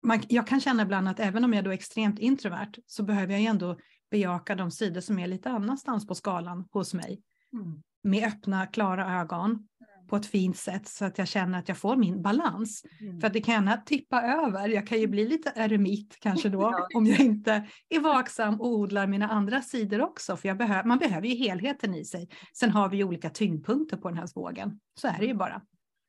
man, 0.02 0.22
jag 0.28 0.46
kan 0.46 0.60
känna 0.60 0.82
ibland 0.82 1.08
att 1.08 1.20
även 1.20 1.44
om 1.44 1.54
jag 1.54 1.66
är 1.66 1.70
extremt 1.70 2.18
introvert 2.18 2.72
så 2.86 3.02
behöver 3.02 3.32
jag 3.32 3.42
ändå 3.42 3.78
bejaka 4.10 4.54
de 4.54 4.70
sidor 4.70 5.00
som 5.00 5.18
är 5.18 5.26
lite 5.26 5.50
annanstans 5.50 6.06
på 6.06 6.14
skalan 6.14 6.68
hos 6.70 6.94
mig. 6.94 7.22
Mm. 7.52 7.82
Med 8.02 8.28
öppna, 8.28 8.66
klara 8.66 9.20
ögon. 9.20 9.68
På 10.08 10.16
ett 10.16 10.26
fint 10.26 10.56
sätt 10.56 10.88
så 10.88 11.04
att 11.04 11.18
jag 11.18 11.28
känner 11.28 11.58
att 11.58 11.68
jag 11.68 11.78
får 11.78 11.96
min 11.96 12.22
balans. 12.22 12.82
Mm. 13.00 13.20
För 13.20 13.26
att 13.26 13.32
det 13.32 13.40
kan 13.40 13.54
gärna 13.54 13.76
tippa 13.76 14.22
över. 14.22 14.68
Jag 14.68 14.86
kan 14.86 15.00
ju 15.00 15.06
bli 15.06 15.28
lite 15.28 15.52
eremit 15.56 16.16
kanske 16.20 16.48
då 16.48 16.60
Ja. 16.72 16.88
om 16.94 17.06
jag 17.06 17.20
inte 17.20 17.66
är 17.88 18.00
vaksam 18.00 18.60
och 18.60 18.68
odlar 18.68 19.06
mina 19.06 19.28
andra 19.28 19.62
sidor 19.62 20.00
också. 20.02 20.36
För 20.36 20.48
behö- 20.48 20.84
man 20.84 20.98
behöver 20.98 21.26
ju 21.28 21.34
helheten 21.34 21.94
i 21.94 22.04
sig. 22.04 22.28
Sen 22.54 22.70
har 22.70 22.88
vi 22.88 22.96
ju 22.96 23.04
olika 23.04 23.30
tyngdpunkter 23.30 23.96
på 23.96 24.08
den 24.08 24.18
här 24.18 24.28
vågen. 24.34 24.80
Så 25.00 25.08
är 25.08 25.16
det 25.18 25.26
ju 25.26 25.34
bara. 25.34 25.62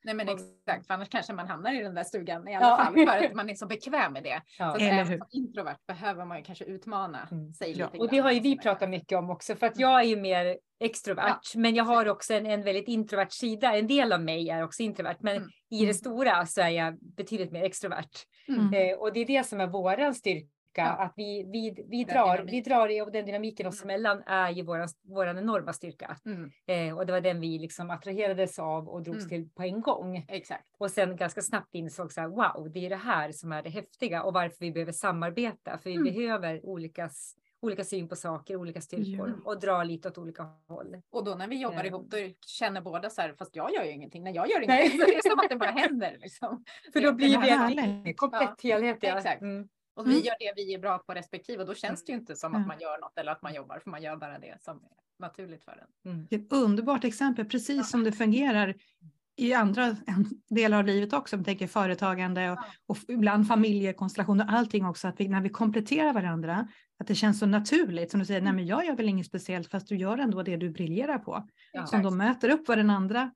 Nej 0.04 0.14
men 0.14 0.28
exakt, 0.28 0.86
för 0.86 0.94
annars 0.94 1.08
kanske 1.08 1.32
man 1.32 1.46
hamnar 1.48 1.80
i 1.80 1.82
den 1.82 1.94
där 1.94 2.04
stugan 2.04 2.48
i 2.48 2.52
Ja. 2.52 2.58
alla 2.60 2.84
fall 2.84 2.94
för 3.06 3.26
att 3.26 3.32
man 3.34 3.50
är 3.50 3.54
så 3.54 3.66
bekväm 3.66 4.12
med 4.12 4.22
det. 4.22 4.42
Ja. 4.58 4.70
Så 4.70 4.76
att 4.76 4.82
Eller 4.82 5.04
hur? 5.04 5.18
som 5.18 5.26
introvert 5.30 5.76
behöver 5.86 6.24
man 6.24 6.38
ju 6.38 6.44
kanske 6.44 6.64
utmana 6.64 7.28
Mm. 7.30 7.52
sig 7.52 7.70
Ja. 7.78 7.86
lite 7.86 7.98
Och 7.98 8.08
det 8.10 8.16
grann. 8.16 8.24
har 8.24 8.32
ju 8.32 8.40
vi 8.40 8.58
pratat 8.58 8.90
mycket 8.90 9.18
om 9.18 9.30
också, 9.30 9.54
för 9.56 9.66
att 9.66 9.78
jag 9.78 10.00
är 10.00 10.04
ju 10.04 10.16
mer 10.16 10.58
extrovert, 10.80 11.40
men 11.56 11.74
jag 11.74 11.84
har 11.84 12.08
också 12.08 12.34
en, 12.34 12.46
en 12.46 12.62
väldigt 12.62 12.88
introvert 12.88 13.30
sida. 13.30 13.76
En 13.76 13.86
del 13.86 14.12
av 14.12 14.20
mig 14.22 14.50
är 14.50 14.62
också 14.64 14.82
introvert, 14.82 15.16
men 15.20 15.36
Mm. 15.36 15.48
i 15.70 15.86
det 15.86 15.94
stora 15.94 16.46
så 16.46 16.60
är 16.60 16.68
jag 16.68 16.98
betydligt 17.16 17.52
mer 17.52 17.62
extrovert. 17.64 18.08
Mm. 18.48 18.74
Eh, 18.74 18.96
och 18.98 19.12
det 19.12 19.20
är 19.20 19.26
det 19.26 19.46
som 19.46 19.60
är 19.60 19.66
våran 19.66 20.14
styrka, 20.14 20.46
Ja. 20.76 20.84
att 20.90 21.12
vi, 21.16 21.42
vi, 21.52 21.84
vi, 21.88 22.04
drar, 22.04 22.42
vi 22.46 22.60
drar 22.60 23.02
och 23.02 23.12
den 23.12 23.26
dynamiken 23.26 23.66
oss 23.66 23.82
Mm. 23.82 23.94
emellan 23.94 24.22
är 24.26 24.50
ju 24.50 24.62
våran 25.02 25.38
enorma 25.38 25.72
styrka. 25.72 26.16
Mm. 26.26 26.50
Eh, 26.66 26.96
och 26.98 27.06
det 27.06 27.12
var 27.12 27.20
den 27.20 27.40
vi 27.40 27.58
liksom 27.58 27.90
attraherades 27.90 28.58
av 28.58 28.88
och 28.88 29.02
drogs 29.02 29.18
Mm. 29.18 29.28
till 29.28 29.48
på 29.54 29.62
en 29.62 29.80
gång. 29.80 30.24
Exakt. 30.28 30.64
Och 30.78 30.90
sen 30.90 31.16
ganska 31.16 31.42
snabbt 31.42 31.74
insåg 31.74 32.12
så 32.12 32.20
här, 32.20 32.28
wow, 32.28 32.70
det 32.72 32.86
är 32.86 32.90
det 32.90 32.96
här 32.96 33.32
som 33.32 33.52
är 33.52 33.62
det 33.62 33.70
häftiga 33.70 34.22
och 34.22 34.32
varför 34.34 34.56
vi 34.60 34.72
behöver 34.72 34.92
samarbeta. 34.92 35.78
För 35.78 35.90
vi 35.90 35.96
Mm. 35.96 36.14
behöver 36.14 36.66
olika, 36.66 37.10
olika 37.60 37.84
syn 37.84 38.08
på 38.08 38.16
saker, 38.16 38.56
olika 38.56 38.80
styrkor 38.80 39.28
Ja. 39.44 39.50
och 39.50 39.60
dra 39.60 39.82
lite 39.84 40.08
åt 40.08 40.18
olika 40.18 40.42
håll. 40.68 40.96
Och 41.10 41.24
då 41.24 41.34
när 41.34 41.48
vi 41.48 41.60
jobbar 41.60 41.80
Eh. 41.80 41.86
ihop 41.86 42.10
då 42.10 42.16
känner 42.46 42.80
båda 42.80 43.10
så 43.10 43.20
här, 43.20 43.34
fast 43.38 43.56
jag 43.56 43.74
gör 43.74 43.84
ju 43.84 43.90
ingenting. 43.92 44.24
när 44.24 44.34
jag 44.34 44.48
gör 44.50 44.60
ingenting. 44.62 45.00
Så 45.00 45.06
det 45.06 45.14
är 45.14 45.28
som 45.30 45.38
att 45.40 45.48
det 45.48 45.56
bara 45.56 45.70
händer 45.70 46.16
liksom. 46.20 46.64
För 46.92 47.00
då 47.00 47.12
blir 47.12 47.38
det 47.38 47.66
vi 47.68 48.08
en 48.10 48.14
komplett 48.14 48.62
helhet. 48.62 48.98
Ja. 49.00 49.16
exakt. 49.18 49.42
Mm. 49.42 49.68
Och 49.98 50.06
vi 50.06 50.10
Mm. 50.12 50.24
gör 50.24 50.34
det 50.38 50.52
vi 50.56 50.74
är 50.74 50.78
bra 50.78 50.98
på 50.98 51.14
respektive 51.14 51.60
och 51.62 51.66
då 51.68 51.74
känns 51.74 52.04
det 52.04 52.12
ju 52.12 52.18
inte 52.18 52.36
som 52.36 52.52
att 52.52 52.56
Mm. 52.56 52.68
man 52.68 52.80
gör 52.80 53.00
något 53.00 53.18
eller 53.18 53.32
att 53.32 53.42
man 53.42 53.54
jobbar 53.54 53.78
för 53.78 53.90
man 53.90 54.02
gör 54.02 54.16
bara 54.16 54.38
det 54.38 54.56
som 54.62 54.76
är 54.76 54.82
naturligt 55.18 55.64
för 55.64 55.72
en. 56.04 56.12
Mm. 56.12 56.26
Det 56.30 56.36
är 56.36 56.40
ett 56.40 56.52
underbart 56.52 57.04
exempel, 57.04 57.44
precis 57.44 57.90
som 57.90 58.04
det 58.04 58.12
fungerar 58.12 58.74
i 59.36 59.52
andra 59.54 59.96
delar 60.48 60.78
av 60.78 60.84
livet 60.86 61.12
också. 61.12 61.36
Om 61.36 61.44
tänker 61.44 61.66
företagande 61.66 62.50
och, 62.50 62.58
Ja. 62.58 62.64
och 62.86 62.98
ibland 63.08 63.48
familjekonstellationer 63.48 64.44
och 64.44 64.52
allting 64.52 64.86
också. 64.86 65.08
Att 65.08 65.20
vi, 65.20 65.28
när 65.28 65.40
vi 65.40 65.48
kompletterar 65.48 66.12
varandra, 66.12 66.68
att 66.98 67.06
det 67.06 67.14
känns 67.14 67.38
så 67.38 67.46
naturligt. 67.46 68.10
Som 68.10 68.20
du 68.20 68.26
säger, 68.26 68.40
nej 68.40 68.52
men 68.52 68.66
jag 68.66 68.86
gör 68.86 68.96
väl 68.96 69.08
inget 69.08 69.26
speciellt 69.26 69.70
fast 69.70 69.88
du 69.88 69.96
gör 69.96 70.18
ändå 70.18 70.42
det 70.42 70.56
du 70.56 70.70
briljerar 70.70 71.18
på. 71.18 71.48
Ja. 71.72 71.86
Som 71.86 72.02
då 72.02 72.10
möter 72.10 72.48
upp 72.48 72.68
vad 72.68 72.78
den 72.78 72.90
andra 72.90 73.30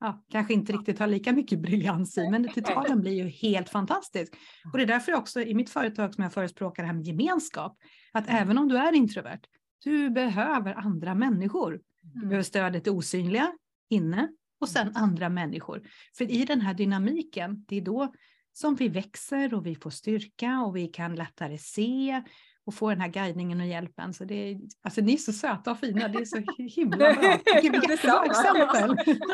ja, 0.00 0.24
kanske 0.30 0.54
inte 0.54 0.72
riktigt 0.72 0.98
har 0.98 1.06
lika 1.06 1.32
mycket 1.32 1.58
briljans 1.58 2.18
i, 2.18 2.30
men 2.30 2.48
totalen 2.48 3.00
blir 3.00 3.12
ju 3.12 3.28
helt 3.28 3.68
fantastisk. 3.68 4.34
Och 4.72 4.78
det 4.78 4.84
är 4.84 4.86
därför 4.86 5.14
också 5.14 5.40
i 5.40 5.54
mitt 5.54 5.70
företag 5.70 6.14
som 6.14 6.24
jag 6.24 6.32
förespråkar 6.32 6.82
det 6.82 6.86
här 6.86 6.94
med 6.94 7.06
gemenskap. 7.06 7.76
Att 8.12 8.24
även 8.28 8.58
om 8.58 8.68
du 8.68 8.76
är 8.76 8.92
introvert, 8.92 9.40
du 9.84 10.10
behöver 10.10 10.74
andra 10.74 11.14
människor. 11.14 11.80
Du 12.02 12.20
behöver 12.20 12.42
stödet 12.42 12.84
det 12.84 12.90
osynliga 12.90 13.52
inne 13.90 14.28
och 14.60 14.68
sen 14.68 14.96
andra 14.96 15.28
människor. 15.28 15.82
För 16.18 16.30
i 16.30 16.44
den 16.44 16.60
här 16.60 16.74
dynamiken, 16.74 17.64
det 17.68 17.76
är 17.76 17.80
då 17.80 18.12
som 18.52 18.74
vi 18.74 18.88
växer 18.88 19.54
och 19.54 19.66
vi 19.66 19.74
får 19.74 19.90
styrka 19.90 20.60
och 20.60 20.76
vi 20.76 20.86
kan 20.86 21.14
lättare 21.14 21.58
se 21.58 22.22
och 22.64 22.74
få 22.74 22.90
den 22.90 23.00
här 23.00 23.08
guidningen 23.08 23.60
och 23.60 23.66
hjälpen. 23.66 24.14
Så 24.14 24.24
det 24.24 24.34
är, 24.34 24.60
alltså 24.82 25.00
ni 25.00 25.12
är 25.12 25.16
så 25.16 25.32
söta 25.32 25.70
och 25.70 25.78
fina, 25.78 26.08
det 26.08 26.18
är 26.18 26.24
så 26.24 26.42
himla 26.58 26.96
bra. 26.96 27.38
Vilket 27.62 27.90
jättebra 27.90 28.24
exempel. 28.24 28.96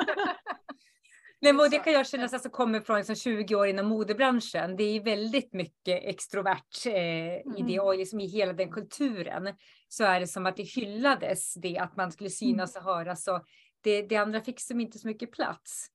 Nej, 1.44 1.52
men 1.52 1.60
och 1.64 1.70
det 1.70 1.78
kan 1.78 1.92
jag 1.92 2.06
känna 2.06 2.24
alltså, 2.24 2.50
kommer 2.50 2.80
från 2.80 2.96
liksom 2.96 3.16
20 3.16 3.54
år 3.54 3.66
inom 3.66 3.86
modebranschen. 3.86 4.76
Det 4.76 4.84
är 4.84 5.00
väldigt 5.00 5.52
mycket 5.52 6.04
extrovert 6.04 6.86
eh, 6.86 7.58
i 7.58 7.64
det 7.66 7.80
och 7.80 7.96
liksom 7.96 8.20
i 8.20 8.26
hela 8.26 8.52
den 8.52 8.72
kulturen 8.72 9.54
så 9.88 10.04
är 10.04 10.20
det 10.20 10.26
som 10.26 10.46
att 10.46 10.56
det 10.56 10.62
hyllades 10.62 11.54
det 11.54 11.78
att 11.78 11.96
man 11.96 12.12
skulle 12.12 12.30
synas 12.30 12.76
och 12.76 12.82
höras 12.82 13.28
och 13.28 13.44
det, 13.80 14.02
det 14.02 14.16
andra 14.16 14.40
fick 14.40 14.60
som 14.60 14.80
inte 14.80 14.98
så 14.98 15.06
mycket 15.06 15.32
plats. 15.32 15.86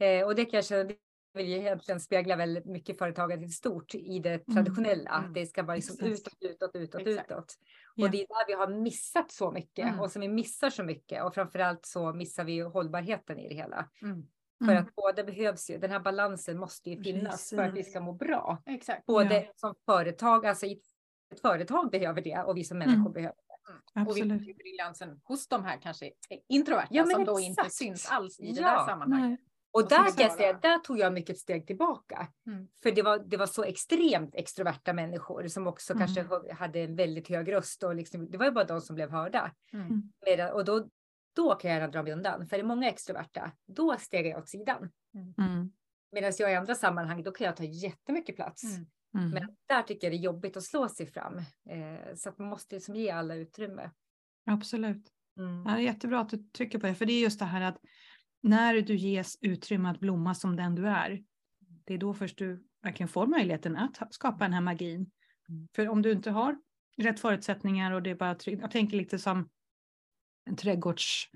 Eh, 0.00 0.26
och 0.26 0.34
det 0.34 0.44
kan 0.44 0.58
jag 0.58 0.64
känna, 0.64 0.90
vill 1.34 1.48
ju 1.48 1.56
egentligen 1.56 2.00
spegla 2.00 2.36
väldigt 2.36 2.66
mycket 2.66 2.98
företaget 2.98 3.42
i 3.42 3.48
stort 3.48 3.94
i 3.94 4.18
det 4.18 4.38
traditionella. 4.38 5.18
Mm. 5.18 5.32
Det 5.32 5.46
ska 5.46 5.62
vara 5.62 5.76
liksom 5.76 6.06
utåt, 6.06 6.34
utåt, 6.40 6.70
utåt, 6.74 7.00
Exakt. 7.06 7.30
utåt. 7.30 7.54
Och 8.02 8.10
det 8.10 8.22
är 8.22 8.26
där 8.26 8.46
vi 8.46 8.52
har 8.52 8.68
missat 8.68 9.32
så 9.32 9.52
mycket 9.52 9.84
Mm. 9.84 10.00
och 10.00 10.10
som 10.10 10.20
vi 10.20 10.28
missar 10.28 10.70
så 10.70 10.82
mycket 10.82 11.24
och 11.24 11.34
framförallt 11.34 11.86
så 11.86 12.12
missar 12.12 12.44
vi 12.44 12.60
hållbarheten 12.60 13.38
i 13.38 13.48
det 13.48 13.54
hela. 13.54 13.88
Mm. 14.02 14.26
För 14.64 14.72
Mm. 14.72 14.84
att 14.84 14.94
båda 14.94 15.24
behövs 15.24 15.70
ju. 15.70 15.78
Den 15.78 15.90
här 15.90 16.00
balansen 16.00 16.58
måste 16.58 16.90
ju 16.90 17.02
finnas 17.02 17.50
för 17.50 17.62
att 17.62 17.74
vi 17.74 17.82
ska 17.84 18.00
må 18.00 18.12
bra. 18.12 18.62
Exakt. 18.66 19.06
Både 19.06 19.34
Ja. 19.34 19.52
som 19.56 19.74
företag, 19.86 20.46
alltså 20.46 20.66
ett 20.66 21.40
företag 21.42 21.90
behöver 21.90 22.20
det 22.20 22.38
och 22.38 22.56
vi 22.56 22.64
som 22.64 22.78
människor 22.78 23.00
Mm. 23.00 23.12
behöver. 23.12 23.34
Och 23.94 23.96
vi 23.96 24.00
Absolut. 24.20 24.40
ser 24.42 24.46
ju 24.48 24.54
briljansen 24.54 25.20
hos 25.24 25.48
de 25.48 25.64
här 25.64 25.78
kanske 25.82 26.10
introverta 26.48 26.88
Ja, 26.90 27.06
som 27.06 27.24
då 27.24 27.40
inte 27.40 27.60
exakt. 27.60 27.74
syns 27.74 28.10
alls 28.10 28.40
i 28.40 28.52
det 28.52 28.60
Ja. 28.60 28.70
där 28.70 28.86
sammanhanget. 28.86 29.28
Nej. 29.40 29.48
Och 29.72 29.82
Och 29.82 29.88
där 29.88 29.96
kan 29.96 30.14
jag 30.26 30.32
säga, 30.32 30.52
där 30.52 30.78
tog 30.78 30.98
jag 30.98 31.12
mycket 31.12 31.38
steg 31.38 31.66
tillbaka. 31.66 32.28
Mm. 32.46 32.68
För 32.82 32.90
det 32.90 33.02
var, 33.02 33.18
det 33.18 33.36
var 33.36 33.46
så 33.46 33.64
extremt 33.64 34.34
extroverta 34.34 34.92
människor 34.92 35.48
som 35.48 35.66
också 35.66 35.92
Mm. 35.92 36.06
kanske 36.06 36.52
hade 36.54 36.80
en 36.80 36.96
väldigt 36.96 37.28
hög 37.28 37.52
röst 37.52 37.82
och 37.82 37.94
liksom, 37.94 38.30
det 38.30 38.38
var 38.38 38.44
ju 38.46 38.52
bara 38.52 38.64
de 38.64 38.80
som 38.80 38.94
blev 38.94 39.10
hörda. 39.10 39.50
Mm. 39.72 40.02
Medan, 40.26 40.52
och 40.52 40.64
då, 40.64 40.88
då 41.34 41.54
kan 41.54 41.70
jag 41.70 41.80
gärna 41.80 41.92
dra 41.92 42.02
mig 42.02 42.12
undan. 42.12 42.46
För 42.46 42.56
är 42.56 42.62
det 42.62 42.68
många 42.68 42.88
extroverta, 42.88 43.52
då 43.66 43.96
stegar 43.98 44.30
jag 44.30 44.38
åt 44.38 44.48
sidan. 44.48 44.90
Mm. 45.38 45.72
Medan 46.12 46.32
jag 46.38 46.52
i 46.52 46.54
andra 46.54 46.74
sammanhang, 46.74 47.22
då 47.22 47.30
kan 47.30 47.44
jag 47.44 47.56
ta 47.56 47.64
jättemycket 47.64 48.36
plats. 48.36 48.64
Mm. 48.64 48.86
Mm. 49.14 49.30
Men 49.30 49.56
där 49.66 49.82
tycker 49.82 50.06
jag 50.06 50.12
det 50.12 50.16
är 50.16 50.24
jobbigt 50.24 50.56
att 50.56 50.62
slå 50.62 50.88
sig 50.88 51.06
fram. 51.06 51.38
Eh, 51.70 52.14
så 52.14 52.28
att 52.28 52.38
man 52.38 52.48
måste 52.48 52.74
liksom 52.74 52.94
ge 52.94 53.10
alla 53.10 53.34
utrymme. 53.34 53.90
Absolut. 54.46 55.10
Mm. 55.38 55.62
Ja, 55.66 55.70
det 55.70 55.76
är 55.76 55.84
jättebra 55.84 56.20
att 56.20 56.28
du 56.28 56.36
trycker 56.36 56.78
på 56.78 56.86
det, 56.86 56.94
för 56.94 57.06
det 57.06 57.12
är 57.12 57.22
just 57.22 57.38
det 57.38 57.44
här 57.44 57.60
att 57.60 57.78
när 58.40 58.80
du 58.80 58.96
ges 58.96 59.38
utrymme 59.40 59.90
att 59.90 60.00
blomma 60.00 60.34
som 60.34 60.56
den 60.56 60.74
du 60.74 60.88
är, 60.88 61.24
det 61.84 61.94
är 61.94 61.98
då 61.98 62.14
först 62.14 62.38
du 62.38 62.64
verkligen 62.82 63.08
får 63.08 63.26
möjligheten 63.26 63.76
att 63.76 64.14
skapa 64.14 64.44
den 64.44 64.52
här 64.52 64.60
magin. 64.60 65.10
Mm. 65.48 65.68
För 65.76 65.88
om 65.88 66.02
du 66.02 66.12
inte 66.12 66.30
har 66.30 66.58
rätt 66.96 67.20
förutsättningar 67.20 67.92
och 67.92 68.02
det 68.02 68.10
är 68.10 68.14
bara 68.14 68.36
jag 68.44 68.70
tänker 68.70 68.96
lite 68.96 69.18
som 69.18 69.48
en 70.46 70.56
trädgårds 70.56 71.28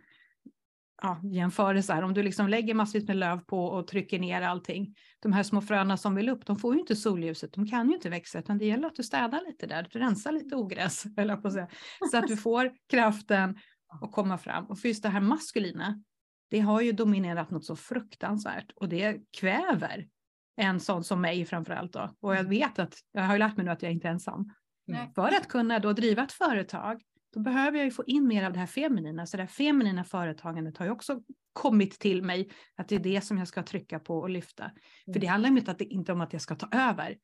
ja, 1.03 1.21
jämförelse 1.25 1.93
här. 1.93 2.03
Om 2.03 2.15
du 2.15 2.23
liksom 2.23 2.49
lägger 2.49 2.75
massvis 2.75 3.09
med 3.09 3.17
löv 3.17 3.41
på 3.41 3.65
och 3.65 3.87
trycker 3.87 4.19
ner 4.19 4.43
allting. 4.43 4.95
De 5.21 5.33
här 5.33 5.43
små 5.43 5.61
fröna 5.61 5.97
som 5.97 6.15
vill 6.15 6.29
upp, 6.29 6.47
de 6.47 6.57
får 6.57 6.75
ju 6.75 6.81
inte 6.81 6.97
solljuset, 6.97 7.53
de 7.53 7.67
kan 7.67 7.89
ju 7.89 7.95
inte 7.95 8.11
växa, 8.11 8.39
utan 8.39 8.59
det 8.59 8.67
gäller 8.67 8.89
att 8.89 8.95
du 8.95 9.03
städar 9.03 9.47
lite 9.47 9.67
där, 9.67 9.89
du 9.91 9.99
rensar 9.99 10.33
lite 10.33 10.57
ogräs, 10.57 11.05
jag 11.17 11.43
på 11.43 11.49
att 11.49 11.55
säga. 11.55 11.69
Så 12.11 12.19
att 12.19 12.27
du 12.27 12.37
får 12.37 12.73
kraften 12.89 13.59
att 14.03 14.13
komma 14.13 14.39
fram. 14.39 14.65
Och 14.65 14.79
för 14.79 14.89
just 14.89 15.03
det 15.03 15.09
här 15.09 15.21
maskulina, 15.21 16.03
det 16.51 16.61
har 16.61 16.81
ju 16.81 16.93
dominerat 16.93 17.51
något 17.51 17.65
så 17.65 17.77
fruktansvärt 17.77 18.71
och 18.75 18.89
det 18.89 19.21
kväver 19.41 20.09
en 20.57 20.81
sån 20.81 21.05
som 21.05 21.21
mig 21.21 21.45
framförallt 21.45 21.93
då. 21.93 22.15
Och 22.21 22.37
jag 22.37 22.45
vet 22.45 22.79
att, 22.79 22.95
jag 23.13 23.23
har 23.23 23.33
ju 23.33 23.39
lärt 23.39 23.57
mig 23.57 23.67
nu 23.67 23.73
att 23.73 23.83
jag 23.83 23.93
inte 23.93 24.09
är 24.09 24.13
ensam. 24.13 24.53
Nej. 24.87 25.13
För 25.15 25.29
att 25.29 25.49
kunna 25.49 25.79
då 25.79 25.93
driva 25.93 26.23
ett 26.23 26.33
företag, 26.33 27.03
då 27.33 27.41
behöver 27.41 27.79
jag 27.79 27.85
ju 27.85 27.91
få 27.91 28.05
in 28.05 28.27
mer 28.27 28.45
av 28.45 28.53
det 28.53 28.59
här 28.59 28.67
feminina. 28.67 29.27
Så 29.27 29.37
det 29.37 29.43
här 29.43 29.49
feminina 29.49 30.05
företagandet 30.05 30.79
har 30.79 30.87
ju 30.87 30.93
också 30.93 31.23
kommit 31.53 31.99
till 31.99 32.23
mig, 32.23 32.51
att 32.77 32.89
det 32.89 32.95
är 32.95 33.01
det 33.01 33.21
som 33.21 33.39
jag 33.39 33.49
ska 33.49 33.63
trycka 33.63 33.99
på 33.99 34.19
och 34.19 34.31
lyfta. 34.31 34.71
För 35.13 35.21
det 35.21 35.27
handlar 35.27 35.51
ju 35.51 35.59
inte, 35.59 35.71
att 35.71 35.79
det, 35.79 35.85
inte 35.85 36.13
om 36.13 36.21
att 36.21 36.33
jag 36.33 36.43
ska 36.43 36.55
ta 36.55 36.69
över, 36.73 37.19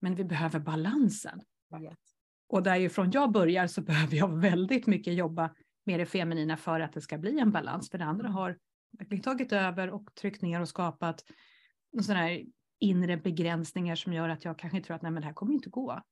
men 0.00 0.14
vi 0.14 0.24
behöver 0.24 0.60
balansen. 0.60 1.40
Och 2.48 2.62
därifrån 2.62 3.10
jag 3.10 3.32
börjar 3.32 3.66
så 3.66 3.80
behöver 3.82 4.16
jag 4.16 4.40
väldigt 4.40 4.86
mycket 4.86 5.14
jobba 5.14 5.54
med 5.86 6.00
det 6.00 6.06
feminina 6.06 6.56
för 6.56 6.80
att 6.80 6.92
det 6.92 7.00
ska 7.00 7.18
bli 7.18 7.38
en 7.38 7.52
balans. 7.52 7.90
För 7.90 7.98
det 7.98 8.04
andra 8.04 8.28
har 8.28 8.58
verkligen 8.98 9.22
tagit 9.22 9.52
över 9.52 9.90
och 9.90 10.14
tryckt 10.14 10.42
ner 10.42 10.60
och 10.60 10.68
skapat 10.68 11.24
sådana 12.02 12.20
här 12.20 12.44
inre 12.80 13.16
begränsningar 13.16 13.96
som 13.96 14.12
gör 14.12 14.28
att 14.28 14.44
jag 14.44 14.58
kanske 14.58 14.80
tror 14.80 14.96
att 14.96 15.02
nej, 15.02 15.12
men 15.12 15.20
det 15.20 15.26
här 15.26 15.34
kommer 15.34 15.52
inte 15.52 15.70
gå. 15.70 16.02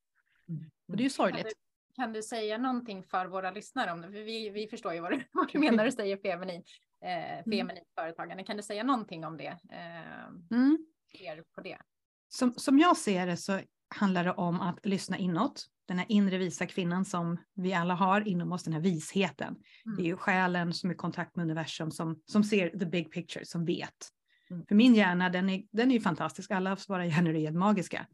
Och 0.89 0.97
det 0.97 1.03
är 1.03 1.05
ju 1.05 1.11
sorgligt. 1.11 1.66
Kan 1.97 2.13
du 2.13 2.23
säga 2.23 2.59
någonting 2.59 3.03
för 3.03 3.27
våra 3.27 3.51
lyssnare 3.51 3.93
om 3.93 4.01
det? 4.01 4.07
För 4.07 4.25
vi, 4.25 4.51
vi 4.51 4.69
förstår 4.69 4.95
ju 4.95 5.01
vad 5.01 5.13
du, 5.13 5.25
vad 5.33 5.53
du 5.53 5.59
menar 5.59 5.77
när 5.77 5.85
du 5.85 5.93
säger 5.93 6.17
feminin, 6.17 6.63
eh, 7.05 7.45
feminin 7.45 7.85
företagande. 7.95 8.45
Kan 8.45 8.57
du 8.57 8.63
säga 8.63 8.85
någonting 8.85 9.25
om 9.25 9.37
det? 9.37 9.59
Eh, 9.73 10.27
Mm. 10.51 10.79
på 11.55 11.61
det? 11.61 11.79
Som, 12.29 12.55
som 12.55 12.79
jag 12.79 12.97
ser 12.97 13.27
det 13.27 13.37
så 13.37 13.61
handlar 13.95 14.25
det 14.25 14.33
om 14.33 14.61
att 14.61 14.87
lyssna 14.87 15.19
inåt. 15.19 15.67
Den 15.89 15.99
här 15.99 16.07
inre 16.09 16.39
visa 16.39 16.67
kvinnan 16.67 17.05
som 17.05 17.39
vi 17.55 17.75
alla 17.75 17.95
har 17.95 18.29
inom 18.29 18.53
oss, 18.53 18.65
den 18.65 18.73
här 18.73 18.81
visheten. 18.81 19.57
Mm. 19.87 19.97
Det 19.97 20.03
är 20.03 20.07
ju 20.07 20.17
själen 20.17 20.73
som 20.73 20.91
är 20.91 20.95
i 20.95 20.97
kontakt 20.97 21.37
med 21.37 21.43
universum 21.43 21.91
som, 21.91 22.23
som 22.27 22.45
ser 22.45 22.71
the 22.71 22.87
big 22.87 23.13
picture, 23.13 23.45
som 23.45 23.65
vet. 23.65 24.11
Mm. 24.51 24.67
För 24.67 24.75
min 24.75 24.95
hjärna, 24.95 25.29
den 25.29 25.51
är, 25.51 25.63
den 25.73 25.91
är 25.91 25.95
ju 25.95 26.01
fantastisk. 26.01 26.51
Alla 26.51 26.77
våra 26.89 27.07
hjärnor 27.07 27.35
är 27.35 27.51
magiska. 27.53 28.07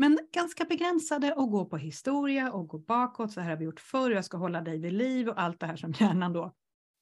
Men 0.00 0.18
ganska 0.32 0.64
begränsade 0.64 1.32
och 1.32 1.50
gå 1.50 1.64
på 1.64 1.76
historia 1.76 2.52
och 2.52 2.68
gå 2.68 2.78
bakåt. 2.78 3.32
Så 3.32 3.40
här 3.40 3.50
har 3.50 3.56
vi 3.56 3.64
gjort 3.64 3.80
förr. 3.80 4.10
Jag 4.10 4.24
ska 4.24 4.36
hålla 4.36 4.60
dig 4.60 4.78
vid 4.78 4.92
liv 4.92 5.28
och 5.28 5.40
allt 5.40 5.60
det 5.60 5.66
här 5.66 5.76
som 5.76 5.92
hjärnan 5.92 6.32
då 6.32 6.54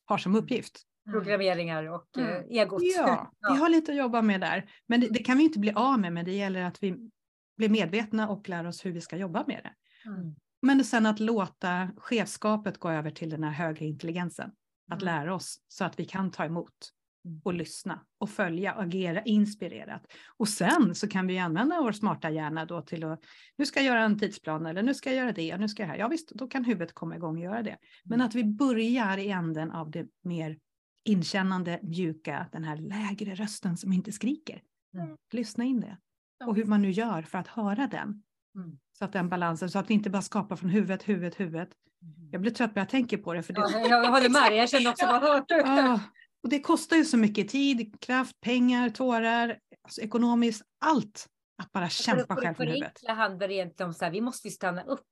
har 0.04 0.18
som 0.18 0.34
uppgift. 0.36 0.82
programmeringar 1.10 1.84
och 1.84 2.18
mm. 2.18 2.30
eh, 2.30 2.60
egot. 2.60 2.82
Ja, 2.96 3.32
vi 3.40 3.56
har 3.56 3.68
lite 3.68 3.92
att 3.92 3.98
jobba 3.98 4.22
med 4.22 4.40
där. 4.40 4.70
Men 4.86 5.00
det, 5.00 5.08
det, 5.10 5.18
kan 5.18 5.38
vi 5.38 5.44
inte 5.44 5.58
bli 5.58 5.72
av 5.72 6.00
med, 6.00 6.12
men 6.12 6.24
det 6.24 6.32
gäller 6.32 6.64
att 6.64 6.82
vi 6.82 7.10
blir 7.56 7.68
medvetna 7.68 8.28
och 8.28 8.48
lär 8.48 8.66
oss 8.66 8.86
hur 8.86 8.92
vi 8.92 9.00
ska 9.00 9.16
jobba 9.16 9.44
med 9.46 9.60
det. 9.62 9.74
Mm. 10.10 10.34
Men 10.62 10.84
sen 10.84 11.06
att 11.06 11.20
låta 11.20 11.90
chefskapet 11.96 12.78
gå 12.78 12.90
över 12.90 13.10
till 13.10 13.30
den 13.30 13.44
här 13.44 13.52
högre 13.52 13.84
intelligensen. 13.84 14.50
Att 14.90 15.02
mm. 15.02 15.14
lära 15.14 15.34
oss 15.34 15.60
så 15.68 15.84
att 15.84 16.00
vi 16.00 16.04
kan 16.04 16.30
ta 16.30 16.44
emot 16.44 16.68
mm. 16.68 16.97
Och 17.44 17.54
lyssna 17.54 18.00
och 18.18 18.30
följa 18.30 18.74
och 18.74 18.82
agera 18.82 19.22
inspirerat. 19.22 20.06
Och 20.36 20.48
sen 20.48 20.94
så 20.94 21.08
kan 21.08 21.26
vi 21.26 21.38
använda 21.38 21.80
vår 21.82 21.92
smarta 21.92 22.30
hjärna 22.30 22.64
då 22.64 22.82
till 22.82 23.04
att 23.04 23.24
nu 23.56 23.66
ska 23.66 23.80
jag 23.80 23.86
göra 23.86 24.04
en 24.04 24.18
tidsplan 24.18 24.66
eller 24.66 24.82
nu 24.82 24.94
ska 24.94 25.10
jag 25.10 25.18
göra 25.18 25.32
det, 25.32 25.56
nu 25.56 25.68
ska 25.68 25.82
jag 25.82 25.88
här. 25.88 25.98
Ja 25.98 26.08
visst, 26.08 26.30
då 26.30 26.46
kan 26.46 26.64
huvudet 26.64 26.94
komma 26.94 27.16
igång 27.16 27.36
och 27.36 27.42
göra 27.44 27.62
det. 27.62 27.78
Men 28.04 28.20
att 28.20 28.34
vi 28.34 28.44
börjar 28.44 29.18
i 29.18 29.30
änden 29.30 29.70
av 29.70 29.90
det 29.90 30.06
mer 30.22 30.58
inkännande, 31.04 31.80
mjuka, 31.82 32.46
den 32.52 32.64
här 32.64 32.76
lägre 32.76 33.34
rösten 33.34 33.76
som 33.76 33.92
inte 33.92 34.12
skriker. 34.12 34.62
Mm. 34.94 35.16
Lyssna 35.32 35.64
in 35.64 35.80
det. 35.80 35.98
Och 36.46 36.56
hur 36.56 36.64
man 36.64 36.82
nu 36.82 36.90
gör 36.90 37.22
för 37.22 37.38
att 37.38 37.48
höra 37.48 37.86
den. 37.86 38.22
Mm. 38.54 38.78
Så 38.92 39.04
att 39.04 39.12
den 39.12 39.28
balansen, 39.28 39.70
så 39.70 39.78
att 39.78 39.90
vi 39.90 39.94
inte 39.94 40.10
bara 40.10 40.22
skapar 40.22 40.56
från 40.56 40.70
huvudet, 40.70 41.08
huvudet, 41.08 41.40
huvudet. 41.40 41.68
Mm. 42.02 42.28
Jag 42.32 42.40
blir 42.40 42.50
trött 42.50 42.74
när 42.74 42.82
jag 42.82 42.88
tänker 42.88 43.16
på 43.18 43.34
det. 43.34 43.42
För 43.42 43.52
det... 43.52 43.60
Ja, 43.60 43.88
jag 43.88 44.10
håller 44.10 44.28
med 44.28 44.50
dig, 44.50 44.58
jag 44.58 44.70
känner 44.70 44.90
också 44.90 45.06
bara 45.06 45.44
ja, 45.48 46.00
Och 46.48 46.52
det 46.52 46.60
kostar 46.60 46.96
ju 46.96 47.04
så 47.04 47.16
mycket 47.16 47.48
tid, 47.48 48.00
kraft, 48.00 48.40
pengar, 48.40 48.90
tårar, 48.90 49.58
alltså 49.82 50.00
ekonomiskt, 50.00 50.62
allt. 50.84 51.26
Att 51.62 51.72
bara 51.72 51.88
kämpa 51.88 52.36
själv 52.36 52.54
från 52.54 52.66
huvudet. 52.66 53.00
Det 53.06 53.12
handlar 53.12 53.50
egentligen 53.50 53.88
om 53.88 53.94
så 53.94 54.04
här, 54.04 54.12
vi 54.12 54.20
måste 54.20 54.50
stanna 54.50 54.82
upp. 54.82 55.06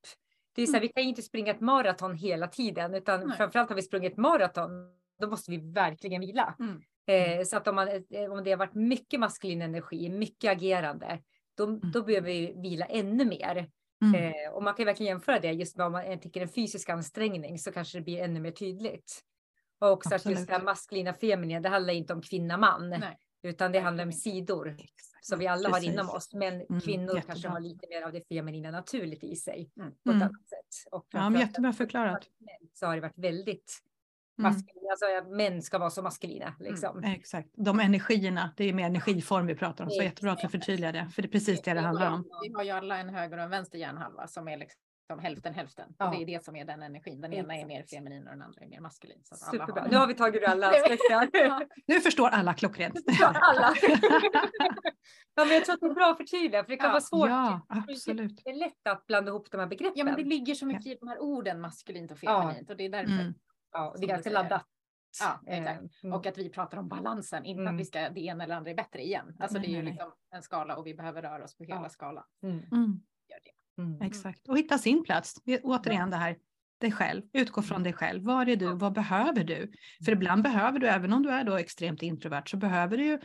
Det 0.54 0.62
är 0.62 0.66
så 0.66 0.72
här, 0.72 0.78
mm. 0.78 0.88
Vi 0.88 0.92
kan 0.92 1.02
ju 1.02 1.08
inte 1.08 1.22
springa 1.22 1.50
ett 1.50 1.60
maraton 1.60 2.14
hela 2.14 2.48
tiden, 2.48 2.94
utan 2.94 3.28
Nej. 3.28 3.36
framförallt 3.36 3.68
har 3.68 3.76
vi 3.76 3.82
sprungit 3.82 4.12
ett 4.12 4.18
maraton, 4.18 4.70
då 5.20 5.28
måste 5.28 5.50
vi 5.50 5.56
verkligen 5.72 6.20
vila. 6.20 6.54
Mm. 6.58 6.80
Eh, 7.06 7.44
så 7.44 7.56
att 7.56 7.68
om, 7.68 7.74
man, 7.74 7.88
eh, 7.88 8.32
om 8.32 8.44
det 8.44 8.50
har 8.50 8.58
varit 8.58 8.74
mycket 8.74 9.20
maskulin 9.20 9.62
energi, 9.62 10.08
mycket 10.08 10.52
agerande, 10.52 11.22
då, 11.56 11.64
mm. 11.64 11.80
då 11.92 12.02
behöver 12.02 12.28
vi 12.28 12.54
vila 12.62 12.86
ännu 12.86 13.24
mer. 13.24 13.70
Mm. 14.04 14.14
Eh, 14.14 14.52
och 14.52 14.62
man 14.62 14.74
kan 14.74 14.86
verkligen 14.86 15.10
jämföra 15.10 15.40
det 15.40 15.52
just 15.52 15.76
med 15.76 15.86
om 15.86 15.92
man 15.92 16.20
tänker 16.20 16.40
en 16.40 16.48
fysisk 16.48 16.88
ansträngning 16.88 17.58
så 17.58 17.72
kanske 17.72 17.98
det 17.98 18.04
blir 18.04 18.22
ännu 18.22 18.40
mer 18.40 18.50
tydligt. 18.50 19.22
Och 19.78 19.90
också 19.90 20.14
Absolut. 20.14 20.36
att 20.36 20.40
just 20.40 20.48
det 20.48 20.54
här 20.54 20.62
maskulina 20.62 21.12
feminina, 21.12 21.60
det 21.60 21.68
handlar 21.68 21.94
inte 21.94 22.12
om 22.12 22.22
kvinna 22.22 22.56
man, 22.56 22.90
Nej. 22.90 23.18
utan 23.42 23.72
det 23.72 23.80
handlar 23.80 24.04
om 24.04 24.12
sidor 24.12 24.68
Exakt. 24.68 25.26
som 25.26 25.38
vi 25.38 25.46
alla 25.46 25.68
Precis. 25.68 25.86
har 25.86 25.92
inom 25.92 26.10
oss. 26.10 26.34
Men 26.34 26.54
mm, 26.54 26.80
kvinnor 26.80 27.14
jättebra. 27.14 27.22
kanske 27.22 27.48
har 27.48 27.60
lite 27.60 27.86
mer 27.90 28.02
av 28.02 28.12
det 28.12 28.28
feminina 28.28 28.70
naturligt 28.70 29.24
i 29.24 29.36
sig 29.36 29.70
mm. 29.76 29.90
på 29.90 30.10
ett 30.10 30.14
mm. 30.14 30.22
annat 30.22 30.48
sätt. 30.48 30.92
Och 30.92 31.06
ja, 31.10 31.30
men 31.30 31.40
jättebra 31.40 31.72
förklarat. 31.72 32.24
Så 32.74 32.86
har 32.86 32.94
det 32.94 33.00
varit 33.00 33.18
väldigt 33.18 33.82
Mm. 34.38 34.52
Maskulina, 34.52 34.90
alltså 34.90 35.34
män 35.34 35.62
ska 35.62 35.78
vara 35.78 35.90
så 35.90 36.02
maskulina. 36.02 36.46
Mm, 36.46 36.72
liksom. 36.72 36.98
Mm, 36.98 37.12
exakt, 37.12 37.48
de 37.54 37.80
energierna, 37.80 38.50
det 38.56 38.64
är 38.64 38.72
mer 38.72 38.86
energiform 38.86 39.46
vi 39.46 39.54
pratar 39.54 39.84
om. 39.84 39.90
Så 39.90 40.02
jättebra 40.02 40.32
att 40.32 40.40
du 40.40 40.48
förtydligar 40.48 40.92
det, 40.92 41.08
för 41.14 41.22
det 41.22 41.28
är 41.28 41.30
precis 41.30 41.62
det 41.62 41.74
det 41.74 41.80
handlar 41.80 42.12
om. 42.12 42.24
Vi 42.42 42.52
har 42.52 42.62
ju 42.62 42.70
alla 42.70 42.98
en 42.98 43.08
höger 43.08 43.36
och 43.36 43.44
en 43.44 43.50
vänster 43.50 43.78
hjärnhalva 43.78 44.26
som 44.26 44.48
är 44.48 44.56
liksom 44.56 44.80
hälften 45.14 45.54
hälften. 45.54 45.94
Ja. 45.98 46.04
Och 46.04 46.16
det 46.16 46.22
är 46.22 46.26
det 46.26 46.44
som 46.44 46.56
är 46.56 46.64
den 46.64 46.82
energin. 46.82 47.20
Den 47.20 47.32
ena 47.32 47.56
är 47.56 47.66
mer 47.66 47.82
feminin 47.82 48.26
och 48.26 48.32
den 48.32 48.42
andra 48.42 48.62
är 48.62 48.68
mer 48.68 48.80
maskulin. 48.80 49.20
Så 49.22 49.36
Superbra. 49.36 49.82
Har... 49.82 49.88
Nu 49.88 49.96
har 49.96 50.06
vi 50.06 50.14
tagit 50.14 50.42
ur 50.42 50.48
alla 50.48 50.68
aspekter. 50.70 51.66
nu 51.86 52.00
förstår 52.00 52.28
alla 52.28 52.54
klockrent. 52.54 52.96
alla. 53.22 53.74
ja, 55.34 55.44
men 55.44 55.48
jag 55.48 55.64
tror 55.64 55.74
att 55.74 55.80
det 55.80 55.86
är 55.86 55.94
bra 55.94 56.10
att 56.10 56.16
förtydliga 56.16 56.64
för 56.64 56.70
det 56.70 56.76
kan 56.76 56.86
ja. 56.86 56.92
vara 56.92 57.00
svårt. 57.00 57.28
Ja, 57.28 57.66
absolut. 57.68 58.40
Det 58.44 58.50
är 58.50 58.54
lätt 58.54 58.86
att 58.88 59.06
blanda 59.06 59.30
ihop 59.30 59.50
de 59.50 59.60
här 59.60 59.66
begreppen. 59.66 59.98
Ja, 59.98 60.04
men 60.04 60.16
det 60.16 60.24
ligger 60.24 60.54
så 60.54 60.66
mycket 60.66 60.86
i 60.86 60.96
de 61.00 61.08
här 61.08 61.18
orden 61.18 61.60
maskulint 61.60 62.12
och 62.12 62.18
feminint 62.18 62.70
och 62.70 62.76
det 62.76 62.84
är 62.84 62.88
därför. 62.88 63.12
Mm. 63.12 63.34
Ja, 63.72 63.94
det 63.98 64.04
är 64.04 64.08
ganska 64.08 64.30
laddat. 64.30 64.66
Ja, 65.20 65.40
exakt. 65.46 66.02
Mm. 66.04 66.16
Och 66.16 66.26
att 66.26 66.38
vi 66.38 66.50
pratar 66.50 66.78
om 66.78 66.88
balansen, 66.88 67.44
inte 67.44 67.60
mm. 67.60 67.74
att 67.74 67.80
vi 67.80 67.84
ska 67.84 68.10
det 68.10 68.20
ena 68.20 68.44
eller 68.44 68.54
andra 68.54 68.70
är 68.70 68.74
bättre 68.74 69.02
igen. 69.02 69.36
Alltså 69.40 69.58
det 69.58 69.66
är 69.66 69.70
ju 69.70 69.82
liksom 69.82 70.12
en 70.30 70.42
skala 70.42 70.76
och 70.76 70.86
vi 70.86 70.94
behöver 70.94 71.22
röra 71.22 71.44
oss 71.44 71.56
på 71.56 71.64
hela 71.64 71.82
ja. 71.82 71.88
skalan. 71.88 72.24
Mm. 73.78 73.90
mm. 73.90 73.96
mm. 73.96 74.06
Exakt, 74.06 74.48
och 74.48 74.58
hitta 74.58 74.78
sin 74.78 75.04
plats. 75.04 75.34
Återigen 75.62 76.10
det 76.10 76.16
här, 76.16 76.36
dig 76.80 76.92
själv, 76.92 77.22
utgå 77.32 77.62
från 77.62 77.82
dig 77.82 77.92
själv. 77.92 78.24
Var 78.24 78.46
är 78.46 78.56
du? 78.56 78.74
Vad 78.74 78.92
behöver 78.92 79.44
du? 79.44 79.72
För 80.04 80.12
ibland 80.12 80.42
behöver 80.42 80.78
du, 80.78 80.88
även 80.88 81.12
om 81.12 81.22
du 81.22 81.30
är 81.30 81.44
då 81.44 81.56
extremt 81.56 82.02
introvert, 82.02 82.46
så 82.46 82.56
behöver 82.56 82.96
du 82.96 83.04
ju 83.04 83.18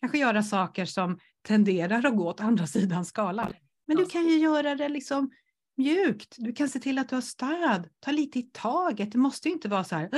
kanske 0.00 0.18
göra 0.18 0.42
saker 0.42 0.84
som 0.84 1.18
tenderar 1.42 2.06
att 2.06 2.16
gå 2.16 2.28
åt 2.28 2.40
andra 2.40 2.66
sidan 2.66 3.04
skalan. 3.04 3.52
Men 3.86 3.96
du 3.96 4.06
kan 4.06 4.26
ju 4.26 4.38
göra 4.38 4.74
det 4.74 4.88
liksom 4.88 5.30
mjukt. 5.76 6.34
Du 6.38 6.52
kan 6.52 6.68
se 6.68 6.78
till 6.78 6.98
att 6.98 7.08
du 7.08 7.14
har 7.14 7.22
stöd. 7.22 7.88
Ta 8.00 8.10
lite 8.10 8.38
i 8.38 8.42
taget. 8.42 9.12
Det 9.12 9.18
måste 9.18 9.48
ju 9.48 9.54
inte 9.54 9.68
vara 9.68 9.84
så 9.84 9.94
här, 9.94 10.08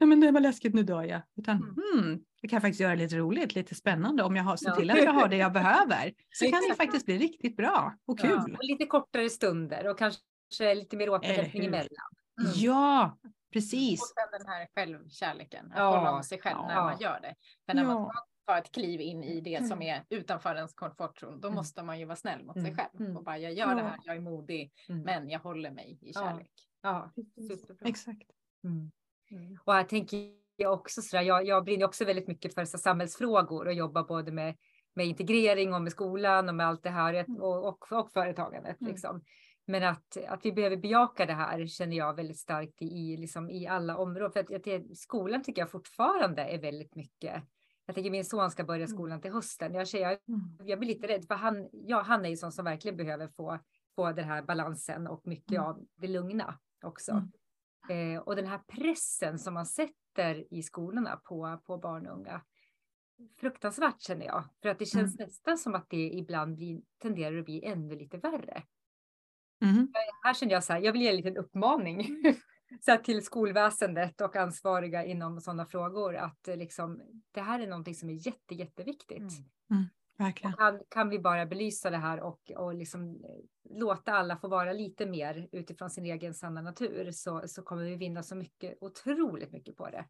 nej 0.00 0.08
men 0.08 0.20
det 0.20 0.30
var 0.30 0.40
läskigt, 0.40 0.74
nu 0.74 0.82
dör 0.82 1.02
jag. 1.02 1.22
Utan 1.36 1.56
mm. 1.56 1.74
hmm, 1.74 2.20
det 2.42 2.48
kan 2.48 2.60
faktiskt 2.60 2.80
göra 2.80 2.94
lite 2.94 3.16
roligt, 3.16 3.54
lite 3.54 3.74
spännande 3.74 4.22
om 4.22 4.36
jag 4.36 4.44
har, 4.44 4.56
ser 4.56 4.70
till 4.70 4.90
att 4.90 4.98
jag 4.98 5.12
har 5.12 5.28
det 5.28 5.36
jag 5.36 5.52
behöver. 5.52 6.12
Så 6.30 6.44
kan 6.44 6.60
det 6.68 6.74
faktiskt 6.74 7.06
bli 7.06 7.18
riktigt 7.18 7.56
bra 7.56 7.94
och 8.06 8.18
kul. 8.18 8.30
Ja, 8.30 8.56
och 8.58 8.64
lite 8.64 8.86
kortare 8.86 9.30
stunder 9.30 9.88
och 9.88 9.98
kanske 9.98 10.74
lite 10.74 10.96
mer 10.96 11.10
återhämtning 11.10 11.64
emellan. 11.64 11.88
Mm. 12.40 12.52
Ja, 12.54 13.18
precis. 13.52 14.00
Och 14.00 14.06
sen 14.06 14.40
den 14.40 14.48
här 14.48 14.68
självkärleken, 14.74 15.72
att 15.72 15.78
ja. 15.78 15.98
hålla 15.98 16.12
om 16.12 16.22
sig 16.22 16.40
själv 16.40 16.58
när 16.66 16.74
man 16.74 16.98
gör 17.00 17.20
det. 17.20 17.34
För 17.66 17.74
när 17.74 17.84
man 17.84 18.10
ta 18.48 18.58
ett 18.58 18.72
kliv 18.72 19.00
in 19.00 19.24
i 19.24 19.40
det 19.40 19.66
som 19.66 19.82
är 19.82 20.04
utanför 20.08 20.54
ens 20.54 20.74
komfortzon, 20.74 21.40
då 21.40 21.48
mm. 21.48 21.56
måste 21.56 21.82
man 21.82 21.98
ju 21.98 22.04
vara 22.04 22.16
snäll 22.16 22.44
mot 22.44 22.54
sig 22.54 22.70
mm. 22.70 22.76
själv 22.76 23.00
mm. 23.00 23.16
och 23.16 23.24
bara 23.24 23.38
jag 23.38 23.52
gör 23.52 23.74
det 23.74 23.82
här, 23.82 23.98
jag 24.04 24.16
är 24.16 24.20
modig, 24.20 24.72
men 24.88 25.30
jag 25.30 25.40
håller 25.40 25.70
mig 25.70 25.98
i 26.02 26.12
kärlek. 26.12 26.52
Ja, 26.82 27.12
ja 27.14 27.74
exakt. 27.84 28.30
Mm. 28.64 28.90
Och 29.64 29.72
här 29.72 29.84
tänker 29.84 30.32
jag 30.56 30.72
också 30.72 31.02
så 31.02 31.16
där, 31.16 31.22
jag, 31.22 31.46
jag 31.46 31.64
brinner 31.64 31.86
också 31.86 32.04
väldigt 32.04 32.28
mycket 32.28 32.54
för 32.54 32.64
så 32.64 32.78
samhällsfrågor 32.78 33.66
och 33.66 33.72
jobbar 33.72 34.02
både 34.02 34.32
med, 34.32 34.56
med 34.94 35.06
integrering 35.06 35.74
och 35.74 35.82
med 35.82 35.92
skolan 35.92 36.48
och 36.48 36.54
med 36.54 36.66
allt 36.66 36.82
det 36.82 36.90
här 36.90 37.24
och, 37.40 37.68
och, 37.68 37.92
och 37.92 38.12
företagandet. 38.12 38.80
Mm. 38.80 38.92
Liksom. 38.92 39.24
Men 39.66 39.82
att, 39.82 40.16
att 40.28 40.44
vi 40.44 40.52
behöver 40.52 40.76
bejaka 40.76 41.26
det 41.26 41.32
här 41.32 41.66
känner 41.66 41.96
jag 41.96 42.14
väldigt 42.14 42.38
starkt 42.38 42.82
i, 42.82 43.16
liksom, 43.16 43.50
i 43.50 43.66
alla 43.66 43.96
områden. 43.96 44.32
För 44.32 44.40
att, 44.40 44.66
att 44.66 44.96
skolan 44.96 45.42
tycker 45.42 45.62
jag 45.62 45.70
fortfarande 45.70 46.42
är 46.42 46.58
väldigt 46.58 46.94
mycket 46.94 47.42
jag 47.88 47.94
tänker 47.94 48.10
min 48.10 48.24
son 48.24 48.50
ska 48.50 48.64
börja 48.64 48.84
mm. 48.84 48.88
skolan 48.88 49.20
till 49.20 49.32
hösten. 49.32 49.74
Jag, 49.74 49.86
jag, 49.92 50.18
mm. 50.28 50.58
jag 50.64 50.78
blir 50.78 50.88
lite 50.88 51.08
rädd 51.08 51.24
för 51.26 51.34
han, 51.34 51.68
ja, 51.72 52.02
han 52.02 52.24
är 52.24 52.28
ju 52.28 52.36
sån 52.36 52.52
som 52.52 52.64
verkligen 52.64 52.96
behöver 52.96 53.28
få, 53.28 53.58
få 53.96 54.12
den 54.12 54.24
här 54.24 54.42
balansen 54.42 55.06
och 55.06 55.26
mycket 55.26 55.52
mm. 55.52 55.64
av 55.64 55.86
det 55.96 56.08
lugna 56.08 56.58
också. 56.84 57.22
Mm. 57.90 58.16
Eh, 58.16 58.22
och 58.22 58.36
den 58.36 58.46
här 58.46 58.58
pressen 58.58 59.38
som 59.38 59.54
man 59.54 59.66
sätter 59.66 60.54
i 60.54 60.62
skolorna 60.62 61.16
på, 61.16 61.60
på 61.66 61.78
barn 61.78 62.06
och 62.06 62.18
unga. 62.18 62.42
Fruktansvärt 63.36 64.00
känner 64.00 64.26
jag, 64.26 64.44
för 64.62 64.68
att 64.68 64.78
det 64.78 64.86
känns 64.86 65.16
mm. 65.16 65.26
nästan 65.26 65.58
som 65.58 65.74
att 65.74 65.86
det 65.90 66.10
ibland 66.10 66.54
blir, 66.56 66.80
tenderar 66.98 67.38
att 67.38 67.44
bli 67.44 67.64
ännu 67.64 67.96
lite 67.98 68.18
värre. 68.18 68.62
Mm. 69.62 69.92
Här 70.24 70.34
känner 70.34 70.52
jag 70.52 70.64
så 70.64 70.72
här, 70.72 70.80
jag 70.80 70.92
vill 70.92 71.02
ge 71.02 71.08
en 71.08 71.16
liten 71.16 71.36
uppmaning 71.36 72.22
så 72.80 72.96
till 72.96 73.24
skolväsendet 73.24 74.20
och 74.20 74.36
ansvariga 74.36 75.04
inom 75.04 75.40
sådana 75.40 75.66
frågor 75.66 76.16
att 76.16 76.48
eh, 76.48 76.56
liksom, 76.56 77.02
det 77.30 77.40
här 77.40 77.60
är 77.60 77.66
någonting 77.66 77.94
som 77.94 78.10
är 78.10 78.26
jätte, 78.26 78.54
jätteviktigt. 78.54 79.18
Mm. 79.18 79.44
Mm, 79.70 79.84
verkligen. 80.18 80.52
Kan, 80.52 80.80
kan, 80.88 81.08
vi 81.08 81.18
bara 81.18 81.46
belysa 81.46 81.90
det 81.90 81.96
här 81.96 82.20
och, 82.20 82.50
och 82.56 82.74
liksom 82.74 83.24
eh, 83.24 83.30
låta 83.78 84.12
alla 84.12 84.36
få 84.36 84.48
vara 84.48 84.72
lite 84.72 85.06
mer 85.06 85.48
utifrån 85.52 85.90
sin 85.90 86.06
egen 86.06 86.34
sanna 86.34 86.60
natur 86.60 87.10
så, 87.10 87.42
så 87.46 87.62
kommer 87.62 87.84
vi 87.84 87.96
vinna 87.96 88.22
så 88.22 88.34
mycket, 88.34 88.78
otroligt 88.80 89.52
mycket 89.52 89.76
på 89.76 89.90
det. 89.90 90.04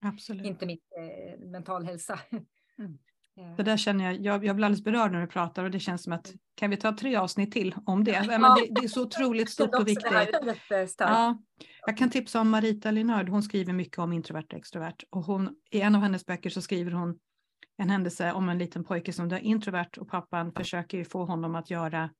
Absolut. 0.00 0.46
Inte 0.46 0.66
minst 0.66 0.92
eh, 0.98 1.40
mental 1.40 1.84
hälsa. 1.84 2.20
Mm. 2.78 2.98
Det 3.56 3.62
där 3.62 3.76
känner 3.76 4.04
jag, 4.04 4.14
jag, 4.14 4.44
jag 4.44 4.56
blir 4.56 4.66
alldeles 4.66 4.84
berörd 4.84 5.12
när 5.12 5.20
du 5.20 5.26
pratar 5.26 5.64
och 5.64 5.70
det 5.70 5.80
känns 5.80 6.02
som 6.02 6.12
att 6.12 6.32
kan 6.54 6.70
vi 6.70 6.76
ta 6.76 6.96
tre 6.96 7.16
avsnitt 7.16 7.52
till 7.52 7.74
om 7.86 8.04
det? 8.04 8.10
Ja. 8.10 8.38
Men 8.38 8.40
det, 8.40 8.80
det 8.80 8.84
är 8.84 8.88
så 8.88 9.02
otroligt 9.02 9.50
stort 9.50 9.74
och 9.74 9.88
viktigt. 9.88 10.12
Ja, 10.98 11.38
jag 11.86 11.96
kan 11.96 12.10
tipsa 12.10 12.40
om 12.40 12.50
Marita 12.50 12.90
Linörd, 12.90 13.28
hon 13.28 13.42
skriver 13.42 13.72
mycket 13.72 13.98
om 13.98 14.12
introvert 14.12 14.46
och 14.52 14.58
extrovert 14.58 15.04
och 15.10 15.24
hon, 15.24 15.56
i 15.70 15.80
en 15.80 15.94
av 15.94 16.00
hennes 16.00 16.26
böcker 16.26 16.50
så 16.50 16.62
skriver 16.62 16.92
hon 16.92 17.18
en 17.76 17.90
händelse 17.90 18.32
om 18.32 18.48
en 18.48 18.58
liten 18.58 18.84
pojke 18.84 19.12
som 19.12 19.32
är 19.32 19.38
introvert 19.38 19.98
och 19.98 20.08
pappan 20.08 20.52
försöker 20.52 21.04
få 21.04 21.24
honom 21.24 21.54
att 21.54 21.70
göra 21.70 22.10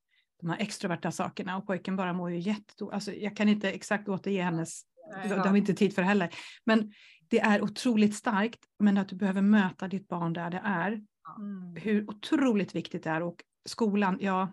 de 0.40 0.50
här 0.50 0.58
extroverta 0.60 1.10
sakerna 1.10 1.56
och 1.56 1.66
pojken 1.66 1.96
bara 1.96 2.12
mår 2.12 2.30
ju 2.30 2.38
jättedåligt. 2.38 2.94
Alltså, 2.94 3.12
jag 3.12 3.36
kan 3.36 3.48
inte 3.48 3.70
exakt 3.70 4.08
återge 4.08 4.42
hennes, 4.42 4.82
det 5.28 5.34
har 5.34 5.52
vi 5.52 5.58
inte 5.58 5.74
tid 5.74 5.94
för 5.94 6.02
heller. 6.02 6.30
Men 6.64 6.92
det 7.28 7.40
är 7.40 7.62
otroligt 7.62 8.14
starkt, 8.14 8.60
men 8.78 8.98
att 8.98 9.08
du 9.08 9.16
behöver 9.16 9.42
möta 9.42 9.88
ditt 9.88 10.08
barn 10.08 10.32
där 10.32 10.50
det 10.50 10.60
är. 10.64 10.92
Mm. 11.38 11.76
Hur 11.76 12.10
otroligt 12.10 12.74
viktigt 12.74 13.04
det 13.04 13.10
är 13.10 13.22
och 13.22 13.36
skolan, 13.66 14.18
ja, 14.20 14.52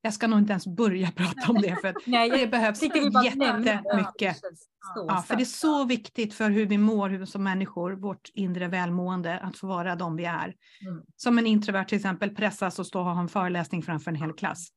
jag 0.00 0.14
ska 0.14 0.26
nog 0.26 0.38
inte 0.38 0.52
ens 0.52 0.66
börja 0.66 1.10
prata 1.16 1.52
om 1.52 1.62
det 1.62 1.76
för 1.80 1.94
Nej, 2.06 2.30
det 2.30 2.46
behövs 2.46 2.82
jättemycket. 2.82 4.36
Ja, 4.94 5.24
för 5.26 5.36
det 5.36 5.42
är 5.42 5.44
så 5.44 5.84
viktigt 5.84 6.34
för 6.34 6.50
hur 6.50 6.66
vi 6.66 6.78
mår 6.78 7.08
hur, 7.08 7.24
som 7.24 7.44
människor, 7.44 7.92
vårt 7.92 8.30
inre 8.34 8.68
välmående, 8.68 9.38
att 9.38 9.56
få 9.56 9.66
vara 9.66 9.96
de 9.96 10.16
vi 10.16 10.24
är. 10.24 10.54
Mm. 10.86 11.02
Som 11.16 11.38
en 11.38 11.46
introvert 11.46 11.84
till 11.84 11.96
exempel 11.96 12.34
pressas 12.34 12.78
och 12.78 12.86
stå 12.86 13.00
och 13.00 13.06
ha 13.06 13.20
en 13.20 13.28
föreläsning 13.28 13.82
framför 13.82 14.10
en 14.10 14.16
hel 14.16 14.32
klass. 14.32 14.68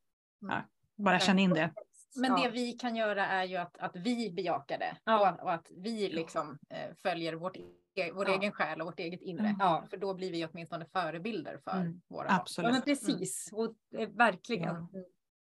Mm. 0.41 0.55
Ja, 0.55 1.03
bara 1.03 1.19
känn 1.19 1.39
in 1.39 1.49
det. 1.49 1.71
Men 2.15 2.31
ja. 2.31 2.43
det 2.43 2.49
vi 2.49 2.71
kan 2.71 2.95
göra 2.95 3.25
är 3.25 3.43
ju 3.43 3.55
att, 3.55 3.77
att 3.77 3.95
vi 3.95 4.31
bejakar 4.31 4.77
det 4.77 4.97
ja. 5.03 5.31
och, 5.31 5.43
och, 5.43 5.53
att 5.53 5.71
vi 5.75 6.09
liksom 6.09 6.57
eh, 6.69 6.95
följer 7.03 7.33
vårt, 7.33 7.57
e 7.57 8.11
vår 8.13 8.29
egen 8.29 8.51
själ 8.51 8.81
och 8.81 8.87
vårt 8.87 8.99
eget 8.99 9.21
inre. 9.21 9.55
För 9.89 9.97
då 9.97 10.13
blir 10.13 10.31
vi 10.31 10.45
åtminstone 10.45 10.85
förebilder 10.85 11.59
för 11.63 11.77
mm. 11.77 12.01
våra 12.07 12.27
Absolut. 12.29 12.65
barn. 12.65 12.73
Ja, 12.73 12.79
men 12.79 12.81
precis, 12.81 13.49
och, 13.53 13.75
eh, 13.99 14.09
verkligen. 14.09 14.75
Mm. 14.75 14.87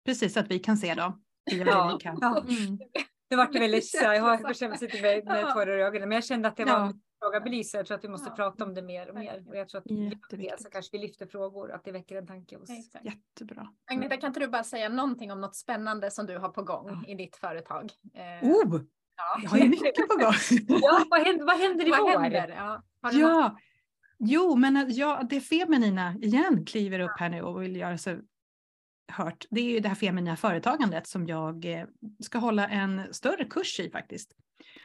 Precis, 0.05 0.37
att 0.37 0.51
vi 0.51 0.59
kan 0.59 0.77
se 0.77 0.95
dem. 0.95 1.23
Ja. 1.45 1.99
Ja. 2.03 2.45
Mm. 2.49 2.79
Det 3.29 3.37
var 3.37 3.53
väldigt, 3.53 3.95
jag 4.03 4.21
har 4.21 4.81
lite 4.81 5.03
med, 5.03 5.25
med 5.25 5.53
tårar 5.53 5.79
i 5.79 5.83
ögonen, 5.83 6.09
men 6.09 6.17
jag 6.17 6.25
kände 6.25 6.49
att 6.49 6.57
det 6.57 6.65
var 6.65 6.95
fråga 7.23 7.41
belysa. 7.41 7.79
Jag 7.79 7.87
tror 7.87 7.99
att 7.99 8.05
vi 8.05 8.09
måste 8.09 8.29
ja. 8.29 8.37
prata 8.37 8.65
om 8.65 8.75
det 8.75 8.83
mer 8.83 9.09
och 9.09 9.15
mer. 9.15 9.45
Och 9.47 9.57
jag 9.57 9.69
tror 9.69 9.79
att 9.79 10.21
det 10.31 10.61
så 10.61 10.71
kanske 10.71 10.97
vi 10.97 10.99
lyfter 10.99 11.27
frågor, 11.27 11.73
att 11.73 11.85
det 11.85 11.93
väcker 11.93 12.17
en 12.17 12.27
tanke 12.27 12.57
hos 12.57 12.71
Exakt. 12.71 13.05
Jättebra. 13.05 13.69
Agneta, 13.91 14.17
kan 14.17 14.29
inte 14.29 14.41
du 14.41 14.49
bara 14.49 14.65
säga 14.65 14.89
någonting 14.89 15.33
om 15.33 15.41
något 15.41 15.57
spännande 15.57 16.11
som 16.11 16.27
du 16.27 16.39
har 16.39 16.49
på 16.49 16.63
gång 16.63 16.89
ja. 16.89 17.13
i 17.13 17.15
ditt 17.15 17.37
företag? 17.37 17.93
Eh, 18.15 18.49
oh! 18.49 18.81
Ja. 19.17 19.41
Jag 19.43 19.51
har 19.51 19.59
ju 19.59 19.69
mycket 19.69 20.09
på 20.09 20.17
gång. 20.17 20.35
ja, 20.83 21.05
vad 21.11 21.21
händer, 21.21 21.45
vad 21.45 21.59
händer 21.59 21.87
i 21.87 21.91
vad 21.91 22.01
år? 22.01 22.21
Händer? 22.21 22.49
Ja, 22.49 22.83
ja. 23.13 23.59
Jo, 24.19 24.57
men 24.57 24.77
eh, 24.77 24.89
ja, 24.89 25.23
det 25.31 25.41
feminina 25.41 26.15
igen 26.23 26.65
kliver 26.65 27.01
upp 27.01 27.19
här 27.19 27.29
nu 27.29 27.43
och 27.43 27.63
vill 27.63 27.77
göra 27.77 27.99
sig 27.99 28.21
hört. 29.13 29.47
Det 29.51 29.61
är 29.61 29.65
ju 29.65 29.81
det 29.81 29.89
här 29.89 29.95
feminina 29.95 30.37
företagandet 30.37 31.07
som 31.07 31.27
jag 31.27 31.65
eh, 31.65 31.87
ska 32.21 32.39
hålla 32.39 32.69
en 32.69 33.15
större 33.15 33.45
kurs 33.45 33.81
i 33.81 33.91
faktiskt. 33.91 34.37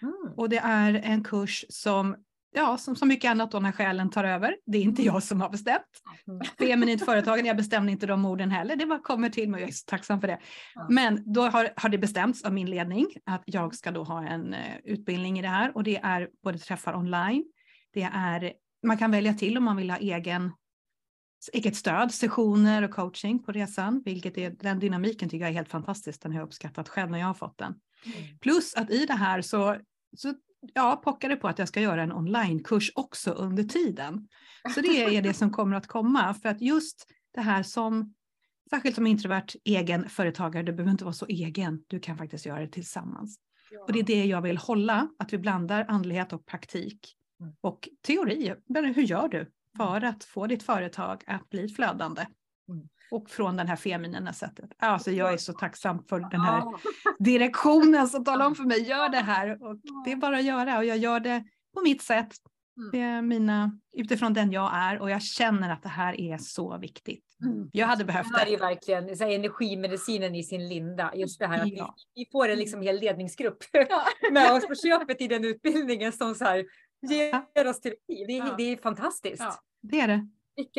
Mm. 0.01 0.33
Och 0.37 0.49
det 0.49 0.57
är 0.57 0.93
en 0.93 1.23
kurs 1.23 1.65
som, 1.69 2.15
ja, 2.55 2.77
som 2.77 2.95
så 2.95 3.05
mycket 3.05 3.31
annat 3.31 3.51
då 3.51 3.59
när 3.59 3.71
själen 3.71 4.09
tar 4.09 4.23
över. 4.23 4.57
Det 4.65 4.77
är 4.77 4.81
inte 4.81 5.03
jag 5.03 5.23
som 5.23 5.41
har 5.41 5.49
bestämt. 5.49 5.81
Mm. 6.27 6.41
Feminint 6.59 7.05
företagande, 7.05 7.47
jag 7.47 7.57
bestämde 7.57 7.91
inte 7.91 8.05
de 8.05 8.25
orden 8.25 8.51
heller. 8.51 8.75
Det 8.75 8.85
bara 8.85 8.99
kommer 8.99 9.29
till 9.29 9.49
mig 9.49 9.57
och 9.57 9.61
jag 9.61 9.69
är 9.69 9.73
så 9.73 9.85
tacksam 9.85 10.21
för 10.21 10.27
det. 10.27 10.39
Men 10.89 11.33
då 11.33 11.41
har, 11.41 11.69
har 11.75 11.89
det 11.89 11.97
bestämts 11.97 12.43
av 12.43 12.53
min 12.53 12.69
ledning 12.69 13.07
att 13.25 13.43
jag 13.45 13.75
ska 13.75 13.91
då 13.91 14.03
ha 14.03 14.27
en 14.27 14.53
uh, 14.53 14.59
utbildning 14.83 15.39
i 15.39 15.41
det 15.41 15.47
här 15.47 15.71
och 15.75 15.83
det 15.83 15.97
är 15.97 16.29
både 16.43 16.57
träffar 16.57 16.95
online. 16.95 17.43
Det 17.93 18.09
är, 18.13 18.53
man 18.83 18.97
kan 18.97 19.11
välja 19.11 19.33
till 19.33 19.57
om 19.57 19.63
man 19.63 19.77
vill 19.77 19.89
ha 19.89 19.97
egen 19.97 20.51
eget 21.53 21.75
stöd, 21.75 22.13
sessioner 22.13 22.83
och 22.83 22.91
coaching 22.91 23.43
på 23.43 23.51
resan, 23.51 24.01
vilket 24.05 24.37
är 24.37 24.49
den 24.49 24.79
dynamiken 24.79 25.29
tycker 25.29 25.43
jag 25.43 25.49
är 25.49 25.55
helt 25.55 25.69
fantastisk. 25.69 26.21
Den 26.21 26.31
har 26.31 26.39
jag 26.39 26.47
uppskattat 26.47 26.89
själv 26.89 27.11
när 27.11 27.19
jag 27.19 27.27
har 27.27 27.33
fått 27.33 27.57
den. 27.57 27.73
Mm. 28.05 28.37
Plus 28.39 28.75
att 28.75 28.91
i 28.91 29.05
det 29.05 29.13
här 29.13 29.41
så, 29.41 29.77
så 30.17 30.33
ja, 30.73 31.01
pockar 31.03 31.29
det 31.29 31.35
på 31.35 31.47
att 31.47 31.59
jag 31.59 31.67
ska 31.67 31.81
göra 31.81 32.03
en 32.03 32.11
onlinekurs 32.11 32.91
också 32.95 33.31
under 33.31 33.63
tiden. 33.63 34.27
Så 34.75 34.81
det 34.81 35.15
är 35.15 35.21
det 35.21 35.33
som 35.33 35.51
kommer 35.51 35.77
att 35.77 35.87
komma 35.87 36.33
för 36.33 36.49
att 36.49 36.61
just 36.61 37.07
det 37.33 37.41
här 37.41 37.63
som 37.63 38.13
Särskilt 38.69 38.95
som 38.95 39.07
introvert 39.07 39.47
egen 39.63 40.09
företagare, 40.09 40.63
du 40.63 40.71
behöver 40.71 40.91
inte 40.91 41.03
vara 41.03 41.13
så 41.13 41.25
egen, 41.25 41.83
du 41.87 41.99
kan 41.99 42.17
faktiskt 42.17 42.45
göra 42.45 42.59
det 42.59 42.67
tillsammans. 42.67 43.39
Ja. 43.71 43.83
Och 43.83 43.93
det 43.93 43.99
är 43.99 44.03
det 44.03 44.25
jag 44.25 44.41
vill 44.41 44.57
hålla, 44.57 45.07
att 45.19 45.33
vi 45.33 45.37
blandar 45.37 45.85
andlighet 45.87 46.33
och 46.33 46.45
praktik. 46.45 47.15
Mm. 47.39 47.53
Och 47.61 47.89
teori, 48.01 48.55
hur 48.67 49.03
gör 49.03 49.27
du 49.27 49.51
för 49.77 50.03
att 50.03 50.23
få 50.23 50.47
ditt 50.47 50.63
företag 50.63 51.23
att 51.27 51.49
bli 51.49 51.69
flödande? 51.69 52.25
Mm 52.69 52.87
och 53.11 53.29
från 53.29 53.57
den 53.57 53.67
här 53.67 53.75
feminina 53.75 54.33
sättet. 54.33 54.69
Alltså 54.77 55.11
jag 55.11 55.33
är 55.33 55.37
så 55.37 55.53
tacksam 55.53 56.03
för 56.03 56.19
den 56.19 56.41
här 56.41 56.63
direktionen 57.19 58.07
som 58.07 58.25
talar 58.25 58.45
om 58.45 58.55
för 58.55 58.63
mig, 58.63 58.89
gör 58.89 59.09
det 59.09 59.17
här. 59.17 59.63
Och 59.63 59.75
det 60.05 60.11
är 60.11 60.15
bara 60.15 60.37
att 60.37 60.43
göra 60.43 60.77
och 60.77 60.85
jag 60.85 60.97
gör 60.97 61.19
det 61.19 61.43
på 61.73 61.81
mitt 61.81 62.01
sätt. 62.01 62.35
Mm. 62.77 62.91
Det 62.91 63.21
mina, 63.21 63.79
utifrån 63.97 64.33
den 64.33 64.51
jag 64.51 64.71
är 64.73 65.01
och 65.01 65.09
jag 65.09 65.21
känner 65.21 65.69
att 65.69 65.83
det 65.83 65.89
här 65.89 66.21
är 66.21 66.37
så 66.37 66.77
viktigt. 66.77 67.25
Mm. 67.43 67.69
Jag 67.73 67.87
hade 67.87 68.05
behövt 68.05 68.27
det. 68.27 68.33
Det 68.33 68.39
här 68.39 68.53
är 68.53 68.59
verkligen 68.59 69.17
så 69.17 69.23
här, 69.23 69.31
energimedicinen 69.31 70.35
i 70.35 70.43
sin 70.43 70.67
linda. 70.67 71.11
Just 71.15 71.39
det 71.39 71.47
här 71.47 71.61
att 71.61 71.67
ja. 71.67 71.95
vi, 72.15 72.23
vi, 72.23 72.31
får 72.31 72.49
en 72.49 72.59
liksom 72.59 72.81
hel 72.81 72.99
ledningsgrupp 72.99 73.63
ja. 73.71 74.05
med 74.31 74.51
oss 74.51 74.67
på 74.67 74.75
köpet 74.75 75.21
i 75.21 75.27
den 75.27 75.45
utbildningen 75.45 76.11
som 76.11 76.35
så 76.35 76.45
här, 76.45 76.65
ger 77.01 77.67
oss 77.67 77.81
terapi. 77.81 78.25
Det, 78.27 78.33
ja. 78.33 78.55
det 78.57 78.63
är 78.63 78.77
fantastiskt. 78.77 79.61
Det 79.81 79.99
är 79.99 80.07
det. 80.07 80.27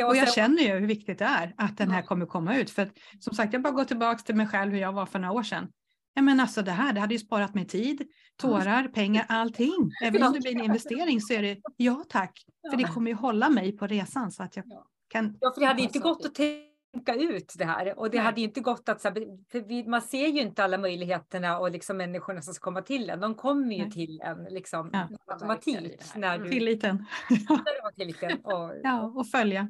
Och 0.06 0.16
jag 0.16 0.32
känner 0.32 0.62
ju 0.62 0.78
hur 0.78 0.86
viktigt 0.86 1.18
det 1.18 1.24
är 1.24 1.54
att 1.56 1.78
den 1.78 1.90
här 1.90 2.02
kommer 2.02 2.26
komma 2.26 2.56
ut. 2.56 2.70
För 2.70 2.90
som 3.20 3.34
sagt, 3.34 3.52
jag 3.52 3.62
bara 3.62 3.72
går 3.72 3.84
tillbaka 3.84 4.18
till 4.18 4.34
mig 4.34 4.46
själv 4.46 4.72
hur 4.72 4.78
jag 4.78 4.92
var 4.92 5.06
för 5.06 5.18
några 5.18 5.34
år 5.34 5.42
sedan. 5.42 5.68
Ja, 6.14 6.22
men 6.22 6.40
alltså 6.40 6.62
det 6.62 6.70
här, 6.70 6.92
det 6.92 7.00
hade 7.00 7.14
ju 7.14 7.18
sparat 7.18 7.54
mig 7.54 7.66
tid, 7.66 8.02
tårar, 8.36 8.88
pengar, 8.88 9.26
allting. 9.28 9.90
Även 10.04 10.22
om 10.22 10.32
det 10.32 10.40
blir 10.40 10.56
en 10.56 10.64
investering 10.64 11.20
så 11.20 11.34
är 11.34 11.42
det 11.42 11.58
ja 11.76 12.04
tack. 12.08 12.44
För 12.70 12.76
det 12.78 12.84
kommer 12.84 13.10
ju 13.10 13.16
hålla 13.16 13.50
mig 13.50 13.76
på 13.76 13.86
resan 13.86 14.32
så 14.32 14.42
att 14.42 14.56
jag 14.56 14.64
kan. 15.08 15.38
Ja, 15.40 15.52
för 15.54 15.60
det 15.60 15.66
hade 15.66 15.82
inte 15.82 15.98
gått 15.98 16.26
att 16.26 16.34
tänka 17.04 17.22
ut 17.22 17.54
det 17.58 17.64
här 17.64 17.98
och 17.98 18.10
det 18.10 18.16
Nej. 18.16 18.24
hade 18.24 18.40
inte 18.40 18.60
gått 18.60 18.88
att, 18.88 19.02
för 19.02 19.88
man 19.88 20.02
ser 20.02 20.28
ju 20.28 20.40
inte 20.40 20.64
alla 20.64 20.78
möjligheterna 20.78 21.58
och 21.58 21.70
liksom 21.70 21.96
människorna 21.96 22.42
som 22.42 22.54
ska 22.54 22.64
komma 22.64 22.82
till 22.82 23.10
en. 23.10 23.20
De 23.20 23.34
kommer 23.34 23.76
ju 23.76 23.82
Nej. 23.82 23.90
till 23.90 24.20
en 24.20 24.44
liksom 24.44 24.90
ja. 24.92 25.08
automatik. 25.26 26.00
När 26.16 26.38
du... 26.38 26.50
Tilliten. 26.50 27.06
Tilliten 27.96 28.40
och, 28.42 28.72
ja, 28.82 29.02
och 29.02 29.28
följa. 29.28 29.60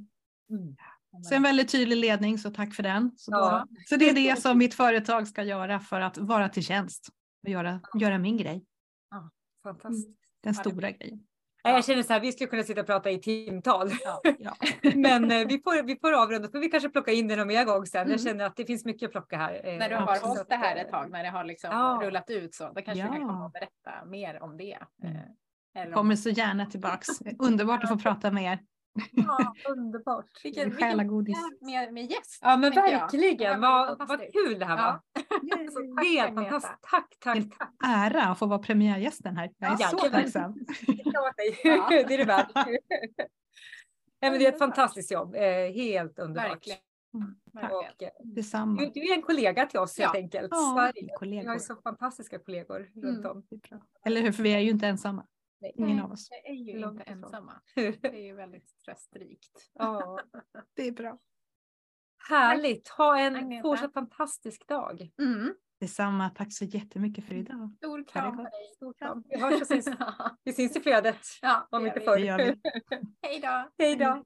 Mm. 0.50 0.76
Så 1.22 1.34
en 1.34 1.42
väldigt 1.42 1.72
tydlig 1.72 1.96
ledning, 1.96 2.38
så 2.38 2.50
tack 2.50 2.74
för 2.74 2.82
den. 2.82 3.12
Så, 3.16 3.30
ja. 3.30 3.66
så 3.88 3.96
det 3.96 4.08
är 4.08 4.14
det 4.34 4.40
som 4.40 4.58
mitt 4.58 4.74
företag 4.74 5.28
ska 5.28 5.42
göra 5.42 5.80
för 5.80 6.00
att 6.00 6.18
vara 6.18 6.48
till 6.48 6.64
tjänst 6.64 7.08
och 7.42 7.50
göra, 7.50 7.80
göra 7.94 8.18
min 8.18 8.36
grej. 8.36 8.64
Ja, 9.10 9.30
fantastiskt. 9.62 10.06
Mm. 10.06 10.16
Den 10.42 10.54
stora 10.54 10.90
grejen. 10.90 11.26
Jag 11.70 11.84
känner 11.84 12.02
så 12.02 12.12
här, 12.12 12.20
vi 12.20 12.32
skulle 12.32 12.50
kunna 12.50 12.62
sitta 12.62 12.80
och 12.80 12.86
prata 12.86 13.10
i 13.10 13.18
timtal. 13.18 13.90
Ja, 14.04 14.20
ja. 14.38 14.56
Men 14.94 15.30
eh, 15.30 15.46
vi 15.48 15.60
får, 15.64 15.82
vi 15.82 15.96
får 15.96 16.12
avrunda, 16.12 16.48
för 16.48 16.58
vi 16.58 16.68
kanske 16.68 16.88
plocka 16.88 17.12
in 17.12 17.28
det 17.28 17.36
någon 17.36 17.46
mer 17.46 17.64
gång 17.64 17.86
sen. 17.86 18.00
Mm. 18.00 18.10
Jag 18.10 18.20
känner 18.20 18.44
att 18.44 18.56
det 18.56 18.64
finns 18.64 18.84
mycket 18.84 19.06
att 19.06 19.12
plocka 19.12 19.36
här. 19.36 19.60
Eh, 19.64 19.78
när 19.78 19.88
du 19.88 19.94
har 19.94 20.26
hållit 20.26 20.48
det 20.48 20.56
här 20.56 20.76
ett 20.76 20.90
tag, 20.90 21.10
när 21.10 21.22
det 21.22 21.30
har 21.30 21.44
liksom 21.44 21.70
ja. 21.72 22.00
rullat 22.02 22.30
ut 22.30 22.54
så, 22.54 22.64
då 22.64 22.82
kanske 22.82 23.04
du 23.04 23.08
kan 23.08 23.28
komma 23.28 23.44
och 23.44 23.50
berätta 23.50 24.04
mer 24.06 24.42
om 24.42 24.56
det. 24.56 24.78
Mm. 25.02 25.16
Eh, 25.88 25.94
kommer 25.94 26.16
så 26.16 26.28
gärna 26.28 26.66
tillbaks. 26.66 27.08
Underbart 27.38 27.84
att 27.84 27.88
få 27.88 27.98
prata 27.98 28.30
med 28.30 28.52
er. 28.52 28.58
Ja, 29.12 29.54
underbart. 29.68 30.44
Vilken, 30.44 30.70
vilken 30.70 30.96
med, 31.60 31.92
med 31.92 32.10
gäst. 32.10 32.38
Ja 32.42 32.56
men 32.56 32.72
verkligen. 32.72 33.60
Vad, 33.60 34.08
vad 34.08 34.20
kul 34.20 34.58
det 34.58 34.64
här 34.64 34.76
var. 34.76 35.00
Ja. 35.42 36.02
Helt 36.02 36.34
fantastiskt. 36.34 36.78
Tack, 36.90 37.16
tack, 37.18 37.58
tack. 37.58 37.72
ära 37.84 38.22
att 38.22 38.38
få 38.38 38.46
vara 38.46 38.58
premiärgästen 38.58 39.36
här. 39.36 39.50
Jag 39.58 39.72
är 39.72 39.76
ja, 39.80 39.88
så 39.88 39.98
tacksam. 39.98 40.52
det 41.88 42.14
är 42.14 42.18
det 42.18 42.24
värt. 42.24 42.50
Ja, 44.20 44.30
men 44.30 44.38
det 44.38 44.46
är 44.46 44.52
ett 44.52 44.58
fantastiskt 44.58 45.10
jobb. 45.10 45.34
Eh, 45.34 45.42
helt 45.74 46.18
underbart. 46.18 46.50
Verkligen. 46.50 46.78
Mm, 47.14 47.70
och, 47.72 48.02
eh, 48.02 48.08
Detsamma. 48.24 48.80
Du, 48.80 48.90
du, 48.94 49.00
är 49.00 49.14
en 49.14 49.22
kollega 49.22 49.66
till 49.66 49.78
oss 49.80 49.98
ja. 49.98 50.04
helt 50.04 50.16
enkelt. 50.16 50.48
Ja, 50.50 50.92
vi 51.20 51.46
har 51.46 51.58
så 51.58 51.76
fantastiska 51.76 52.38
kollegor 52.38 52.90
mm. 52.96 53.06
runt 53.06 53.26
om. 53.26 53.46
Eller 54.04 54.20
hur, 54.20 54.32
för 54.32 54.42
vi 54.42 54.54
är 54.54 54.58
ju 54.58 54.70
inte 54.70 54.86
ensamma. 54.86 55.26
Nej, 55.60 55.72
Ingen 55.76 56.00
av 56.00 56.12
oss. 56.12 56.28
Det 56.28 56.48
är 56.48 56.54
ju 56.54 56.78
Långt 56.78 57.00
inte 57.00 57.10
ensamma. 57.10 57.60
Det 57.74 58.04
är 58.04 58.24
ju 58.24 58.34
väldigt 58.34 58.78
tröstrikt. 58.84 59.70
Ja, 59.72 60.20
det 60.74 60.88
är 60.88 60.92
bra. 60.92 61.18
Härligt. 62.28 62.88
Ha 62.88 63.18
en 63.18 63.36
Agneta. 63.36 63.62
fortsatt 63.62 63.92
fantastisk 63.92 64.68
dag. 64.68 65.10
Mm. 65.22 65.54
Detsamma. 65.80 66.30
Tack 66.30 66.52
så 66.52 66.64
jättemycket 66.64 67.24
för 67.24 67.34
idag. 67.34 67.74
Stor 67.76 68.04
kram 68.04 68.36
på 68.36 68.42
dig. 68.42 68.52
Stor 68.76 68.94
kram. 68.98 69.24
Vi 69.28 69.40
hörs 69.40 69.60
och 69.60 69.66
syns. 69.66 69.88
Vi 70.44 70.52
syns 70.52 70.76
i 70.76 70.80
flödet. 70.80 71.18
Ja, 71.42 71.68
om 71.70 71.86
inte 71.86 72.00
förr. 72.00 72.18
Hej 73.22 73.40
då. 73.42 73.70
Hej 73.78 73.96
då. 73.96 74.24